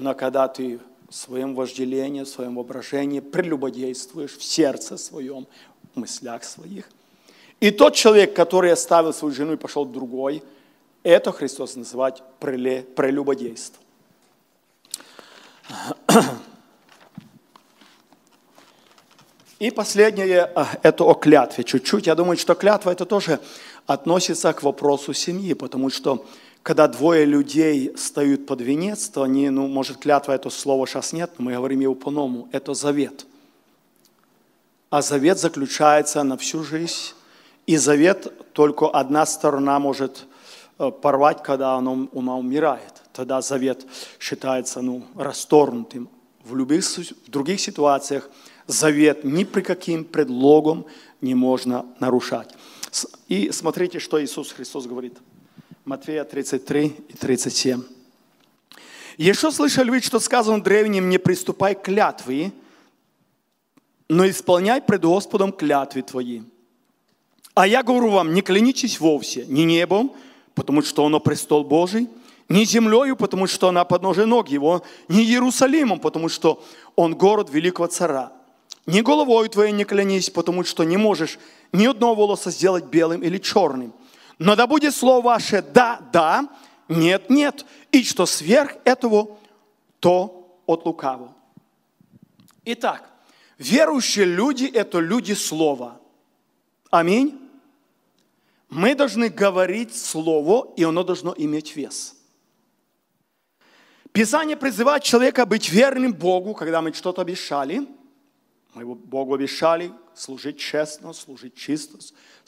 [0.00, 5.46] но когда ты своим вожделением, в своем воображении прелюбодействуешь в сердце своем,
[5.94, 6.90] в мыслях своих.
[7.60, 10.42] И тот человек, который оставил свою жену и пошел другой,
[11.04, 13.80] это Христос называет прелюбодейство.
[19.60, 21.64] И последнее, а, это о клятве.
[21.64, 23.40] Чуть-чуть, я думаю, что клятва это тоже
[23.86, 26.24] относится к вопросу семьи, потому что
[26.62, 31.30] когда двое людей стоят под венец, то они, ну, может, клятва это слово сейчас нет,
[31.38, 33.26] но мы говорим его по-новому, это завет.
[34.90, 37.14] А завет заключается на всю жизнь,
[37.66, 40.26] и завет только одна сторона может
[40.78, 42.94] э, порвать, когда она, она умирает.
[43.12, 43.84] Тогда завет
[44.18, 46.08] считается ну, расторгнутым.
[46.44, 48.30] В любых в других ситуациях
[48.66, 50.86] завет ни при каким предлогом
[51.20, 52.54] не можно нарушать.
[53.28, 55.18] И смотрите, что Иисус Христос говорит.
[55.88, 57.82] Матфея 33 и 37.
[59.16, 62.52] «Еще слышали вы, что сказано древним, не приступай к клятве,
[64.10, 66.42] но исполняй пред Господом клятвы твои.
[67.54, 70.12] А я говорю вам, не клянитесь вовсе, ни небом,
[70.54, 72.06] потому что оно престол Божий,
[72.50, 76.62] ни землею, потому что она подножие ног его, ни Иерусалимом, потому что
[76.96, 78.34] он город великого цара.
[78.84, 81.38] Ни головою твоей не клянись, потому что не можешь
[81.72, 83.94] ни одного волоса сделать белым или черным.
[84.38, 86.48] Но да будет слово ваше «да, да»,
[86.88, 89.36] «нет, нет», и что сверх этого,
[90.00, 91.34] то от лукавого.
[92.64, 93.10] Итак,
[93.58, 96.00] верующие люди– это люди слова.
[96.90, 97.38] Аминь.
[98.68, 102.14] Мы должны говорить слово, и оно должно иметь вес.
[104.12, 107.86] Писание призывает человека быть верным Богу, когда мы что-то обещали–
[108.74, 111.98] мы Богу обещали служить честно, служить чисто,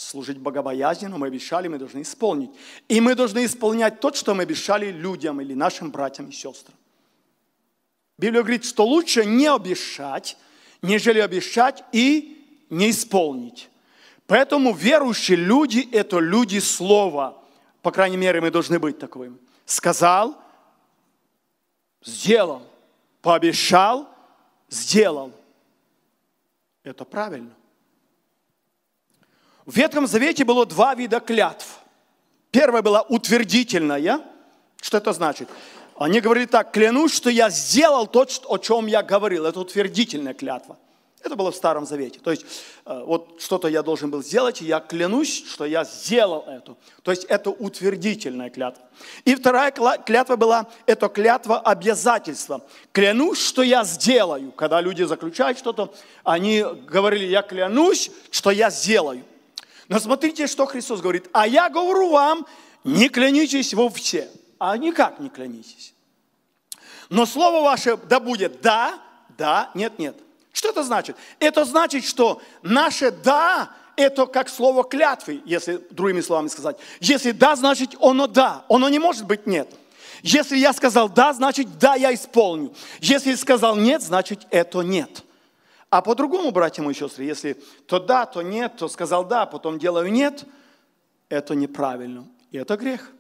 [0.01, 1.19] служить богобоязненно.
[1.19, 2.51] Мы обещали, мы должны исполнить.
[2.89, 6.75] И мы должны исполнять то, что мы обещали людям или нашим братьям и сестрам.
[8.17, 10.37] Библия говорит, что лучше не обещать,
[10.83, 13.69] нежели обещать и не исполнить.
[14.27, 17.37] Поэтому верующие люди– это люди слова.
[17.83, 19.39] По крайней мере, мы должны быть таковым.
[19.67, 20.41] Сказал,
[22.03, 22.63] сделал.
[23.21, 24.09] Пообещал,
[24.71, 25.33] сделал.
[26.85, 27.55] Это правильно.
[29.71, 31.79] В Ветхом Завете было два вида клятв.
[32.51, 34.21] Первая была утвердительная.
[34.83, 35.49] Что это значит?
[35.97, 39.47] Они говорили так, клянусь, что я сделал то, о чем я говорил.
[39.47, 40.77] Это утвердительная клятва.
[41.23, 42.19] Это было в Старом Завете.
[42.19, 42.45] То есть
[42.85, 46.75] э, вот что-то я должен был сделать, и я клянусь, что я сделал это.
[47.05, 48.83] То есть это утвердительная клятва.
[49.25, 52.67] И вторая клятва была, это клятва обязательства.
[52.91, 54.51] Клянусь, что я сделаю.
[54.51, 55.95] Когда люди заключают что-то,
[56.25, 59.23] они говорили, я клянусь, что я сделаю.
[59.91, 61.29] Но смотрите, что Христос говорит.
[61.33, 62.47] А я говорю вам,
[62.85, 64.31] не клянитесь во все.
[64.59, 65.95] А никак не клянитесь.
[67.11, 69.01] Но слово ваше да будет да,
[69.37, 70.17] да, нет, нет.
[70.53, 71.17] Что это значит?
[71.41, 76.77] Это значит, что наше «да»– это как слово клятвы, если другими словами сказать.
[77.01, 78.65] Если «да», значит оно «да».
[78.69, 79.69] Оно не может быть «нет».
[80.23, 82.73] Если я сказал «да», значит «да, я исполню».
[83.01, 85.25] Если сказал «нет», значит это «нет».
[85.91, 90.11] А по-другому, братья мои сестры, если то да, то нет, то сказал да, потом делаю
[90.13, 90.45] нет,
[91.29, 92.29] это неправильно.
[92.53, 93.11] И это грех.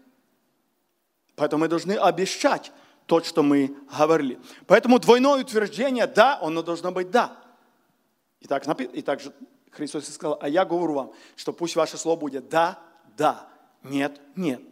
[1.35, 2.71] Поэтому мы должны обещать
[3.07, 4.39] то, что мы говорили.
[4.69, 7.37] Поэтому двойное утверждение «да», оно должно быть «да».
[8.41, 9.33] И так, и так же
[9.73, 12.79] Христос сказал, а я говорю вам, что пусть ваше слово будет «да»,
[13.17, 13.49] «да»,
[13.83, 14.63] «нет», «нет».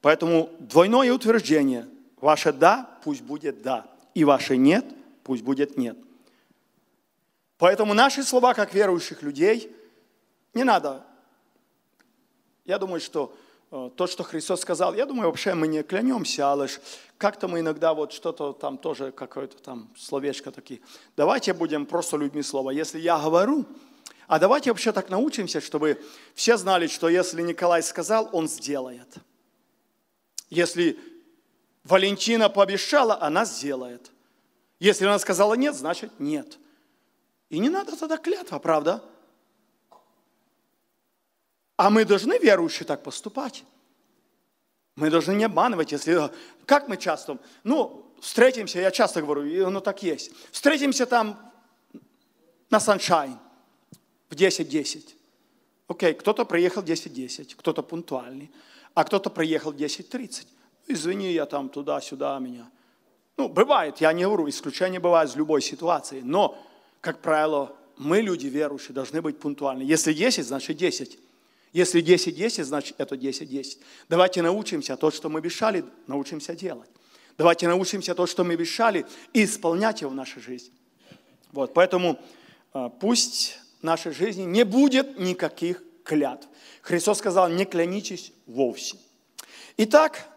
[0.00, 1.88] Поэтому двойное утверждение,
[2.20, 4.84] ваше «да» пусть будет «да», и ваше «нет»
[5.22, 5.96] пусть будет «нет».
[7.58, 9.74] Поэтому наши слова, как верующих людей,
[10.54, 11.04] не надо.
[12.64, 13.34] Я думаю, что
[13.70, 16.80] Э, то, что Христос сказал, я думаю, вообще мы не клянемся, а лишь
[17.18, 20.80] как-то мы иногда вот что-то там тоже, какое-то там словечко такие.
[21.16, 22.70] Давайте будем просто людьми слова.
[22.70, 23.66] Если я говорю,
[24.26, 26.02] а давайте вообще так научимся, чтобы
[26.34, 29.16] все знали, что если Николай сказал, он сделает.
[30.48, 30.98] Если
[31.84, 34.10] Валентина пообещала, она сделает.
[34.80, 36.58] Если она сказала нет, значит нет.
[37.50, 39.02] И не надо тогда клятва, правда?
[41.76, 43.64] А мы должны, верующие, так поступать.
[44.96, 46.30] Мы должны не обманывать, если...
[46.66, 47.38] Как мы часто...
[47.64, 50.32] Ну, встретимся, я часто говорю, и оно так есть.
[50.50, 51.52] Встретимся там
[52.68, 53.38] на Sunshine
[54.28, 55.14] в 10.10.
[55.86, 58.50] Окей, кто-то приехал в 10.10, кто-то пунктуальный,
[58.94, 60.46] а кто-то приехал в 10.30.
[60.86, 62.70] извини, я там туда-сюда меня.
[63.36, 66.58] Ну, бывает, я не вру, исключения бывают в любой ситуации, но,
[67.00, 69.82] как правило, мы, люди верующие, должны быть пунктуальны.
[69.82, 71.18] Если 10, значит 10.
[71.72, 73.78] Если 10, 10, значит это 10, 10.
[74.08, 76.88] Давайте научимся то, что мы обещали, научимся делать.
[77.36, 80.72] Давайте научимся то, что мы обещали, и исполнять его в нашей жизни.
[81.52, 82.18] Вот, поэтому
[82.72, 86.48] а, пусть в нашей жизни не будет никаких клятв.
[86.82, 88.96] Христос сказал, не клянитесь вовсе.
[89.76, 90.28] Итак,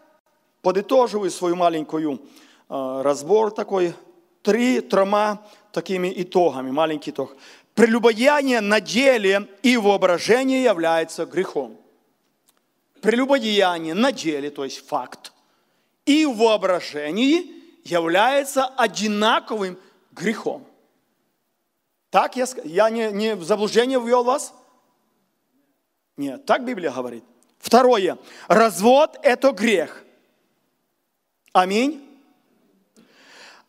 [0.60, 2.20] подытоживаю свою маленькую
[2.68, 3.94] э, разбор такой,
[4.42, 7.36] три, трома такими итогами, маленький итог.
[7.74, 11.78] Прелюбодеяние на деле и воображение является грехом.
[13.00, 15.32] Прелюбодеяние на деле, то есть факт,
[16.06, 17.50] и воображении
[17.84, 19.78] является одинаковым
[20.12, 20.64] грехом.
[22.10, 24.54] Так я, я не, не в заблуждение ввел вас?
[26.16, 27.24] Нет, так Библия говорит.
[27.58, 28.18] Второе.
[28.48, 30.04] Развод– это грех.
[31.52, 32.11] Аминь.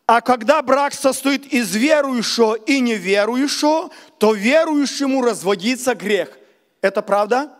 [0.06, 6.36] А когда брак состоит из верующего и неверующего, то верующему разводится грех.
[6.82, 7.56] Это правда?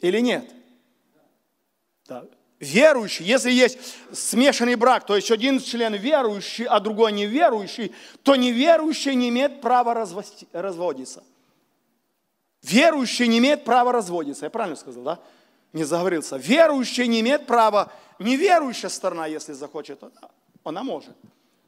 [0.00, 0.52] Или нет?
[2.06, 2.26] Да.
[2.58, 3.78] Верующий, если есть
[4.12, 7.92] смешанный брак, то есть один член верующий, а другой неверующий,
[8.22, 11.24] то неверующий не имеет права разводиться.
[12.62, 14.44] Верующий не имеет права разводиться.
[14.44, 15.20] Я правильно сказал, да?
[15.72, 16.36] Не заговорился.
[16.36, 20.30] Верующий не имеет права, неверующая сторона, если захочет, она,
[20.64, 21.16] она может.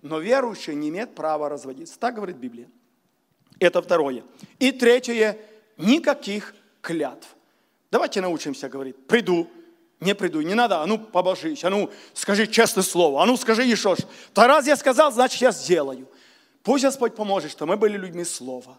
[0.03, 1.99] Но верующий не имеет права разводиться.
[1.99, 2.69] Так говорит Библия.
[3.59, 4.23] Это второе.
[4.59, 5.39] И третье,
[5.77, 7.29] никаких клятв.
[7.91, 9.49] Давайте научимся говорить, приду,
[10.01, 13.63] не приду, не надо, а ну побожись, а ну скажи честное слово, а ну скажи
[13.65, 14.09] еще что.
[14.33, 16.09] То раз я сказал, значит я сделаю.
[16.63, 18.79] Пусть Господь поможет, что мы были людьми слова.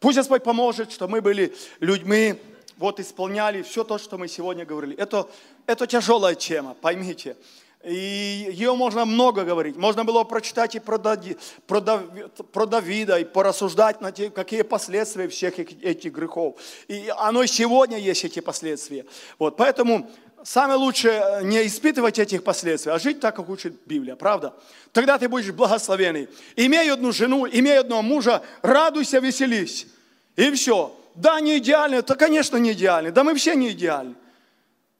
[0.00, 2.40] Пусть Господь поможет, что мы были людьми,
[2.78, 4.96] вот исполняли все то, что мы сегодня говорили.
[4.96, 5.28] Это,
[5.66, 7.36] это тяжелая тема, поймите.
[7.84, 9.76] И ее можно много говорить.
[9.76, 14.62] Можно было прочитать и про, Дави, про, Дави, про Давида, и порассуждать на те, какие
[14.62, 16.56] последствия всех этих грехов.
[16.88, 19.06] И оно сегодня есть эти последствия.
[19.38, 20.10] Вот, поэтому
[20.42, 24.54] самое лучшее не испытывать этих последствий, а жить так, как учит Библия, правда?
[24.92, 26.28] Тогда ты будешь благословенный.
[26.56, 29.86] Имей одну жену, имей одного мужа, радуйся, веселись.
[30.34, 30.94] И все.
[31.18, 33.10] Да, не идеальный, то, конечно, не идеальный.
[33.10, 34.14] Да мы все не идеальны.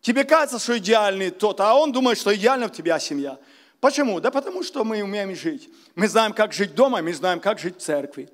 [0.00, 3.38] Тебе кажется, что идеальный тот, а он думает, что идеальна в тебя семья.
[3.80, 4.18] Почему?
[4.18, 5.70] Да потому что мы умеем жить.
[5.94, 8.28] Мы знаем, как жить дома, мы знаем, как жить в церкви.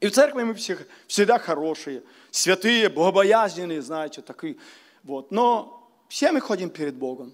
[0.00, 2.02] И в церкви мы все, всегда хорошие,
[2.32, 4.56] святые, богобоязненные, знаете, такие.
[5.04, 5.30] Вот.
[5.30, 7.32] Но все мы ходим перед Богом.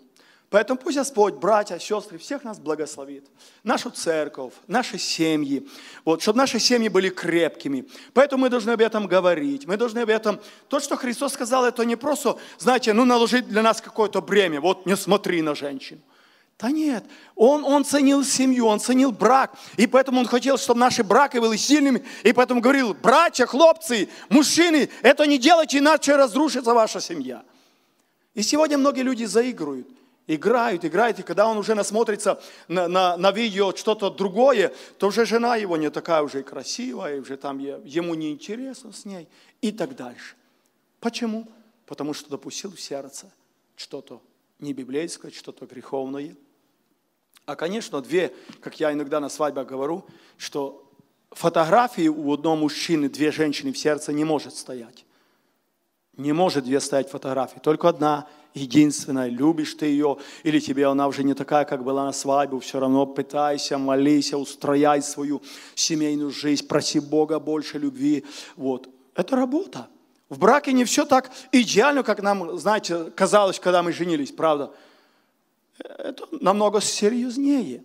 [0.52, 3.24] Поэтому пусть Господь, братья, сестры, всех нас благословит.
[3.64, 5.66] Нашу церковь, наши семьи.
[6.04, 7.88] Вот, чтобы наши семьи были крепкими.
[8.12, 9.66] Поэтому мы должны об этом говорить.
[9.66, 10.38] Мы должны об этом...
[10.68, 14.60] То, что Христос сказал, это не просто, знаете, ну наложить для нас какое-то бремя.
[14.60, 16.02] Вот не смотри на женщин.
[16.58, 17.02] Да нет,
[17.34, 19.54] он, он ценил семью, он ценил брак.
[19.78, 22.04] И поэтому он хотел, чтобы наши браки были сильными.
[22.24, 27.42] И поэтому говорил, братья, хлопцы, мужчины, это не делайте, иначе разрушится ваша семья.
[28.34, 29.88] И сегодня многие люди заигрывают.
[30.34, 35.26] Играют, играют, и когда он уже насмотрится на, на, на видео что-то другое, то уже
[35.26, 39.28] жена его не такая уже красивая, уже там ему не интересно с ней
[39.60, 40.34] и так дальше.
[41.00, 41.46] Почему?
[41.84, 43.30] Потому что допустил в сердце
[43.76, 44.22] что-то
[44.58, 46.34] не библейское, что-то греховное.
[47.44, 50.06] А, конечно, две, как я иногда на свадьбах говорю,
[50.38, 50.90] что
[51.30, 55.04] фотографии у одного мужчины, две женщины в сердце не может стоять.
[56.16, 59.28] Не может две стоять фотографии, только одна, единственная.
[59.28, 63.06] Любишь ты ее, или тебе она уже не такая, как была на свадьбу, все равно
[63.06, 65.42] пытайся, молись, устрояй свою
[65.74, 68.24] семейную жизнь, проси Бога больше любви.
[68.56, 68.88] Вот.
[69.14, 69.88] Это работа.
[70.28, 74.72] В браке не все так идеально, как нам, знаете, казалось, когда мы женились, правда?
[75.78, 77.82] Это намного серьезнее.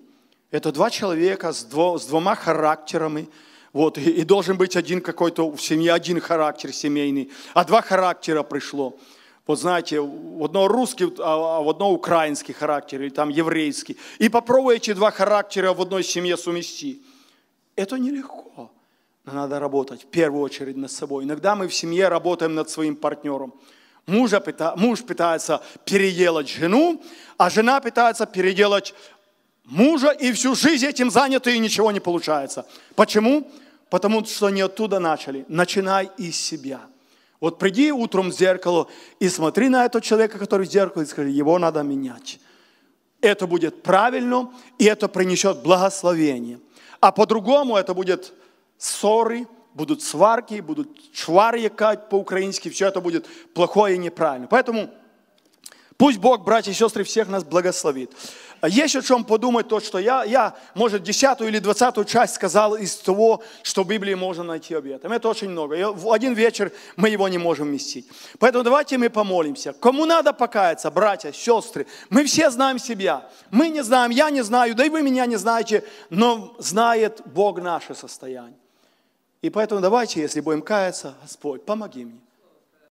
[0.49, 3.27] Это два человека с, дво, с двумя характерами,
[3.73, 8.43] вот, и, и должен быть один какой-то в семье, один характер семейный, а два характера
[8.43, 8.95] пришло.
[9.47, 13.97] Вот знаете, в одно русский, а, а в одно украинский характер, или там еврейский.
[14.19, 17.01] И попробуй эти два характера в одной семье сумести.
[17.77, 18.71] Это нелегко.
[19.23, 21.23] Но надо работать в первую очередь над собой.
[21.23, 23.53] Иногда мы в семье работаем над своим партнером.
[24.05, 24.43] Мужа,
[24.77, 27.01] муж пытается переделать жену,
[27.37, 28.93] а жена пытается переделать
[29.65, 32.65] мужа, и всю жизнь этим заняты, и ничего не получается.
[32.95, 33.49] Почему?
[33.89, 35.45] Потому что они оттуда начали.
[35.47, 36.81] Начинай из себя.
[37.39, 38.87] Вот приди утром в зеркало
[39.19, 42.39] и смотри на этого человека, который в зеркале, и скажи, его надо менять.
[43.21, 46.59] Это будет правильно, и это принесет благословение.
[46.99, 48.33] А по-другому это будет
[48.77, 54.47] ссоры, будут сварки, будут чварьякать по-украински, все это будет плохое и неправильно.
[54.47, 54.89] Поэтому
[55.97, 58.11] Пусть Бог, братья и сестры, всех нас благословит.
[58.65, 62.95] Есть о чем подумать, то, что я, я, может, десятую или двадцатую часть сказал из
[62.95, 64.85] того, что в Библии можно найти об.
[64.85, 65.75] Это очень много.
[65.75, 68.07] И в один вечер мы его не можем вместить.
[68.39, 69.73] Поэтому давайте мы помолимся.
[69.73, 73.29] Кому надо покаяться, братья, сестры, мы все знаем себя.
[73.51, 77.61] Мы не знаем, я не знаю, да и вы меня не знаете, но знает Бог
[77.61, 78.57] наше состояние.
[79.41, 82.19] И поэтому давайте, если будем каяться, Господь, помоги мне.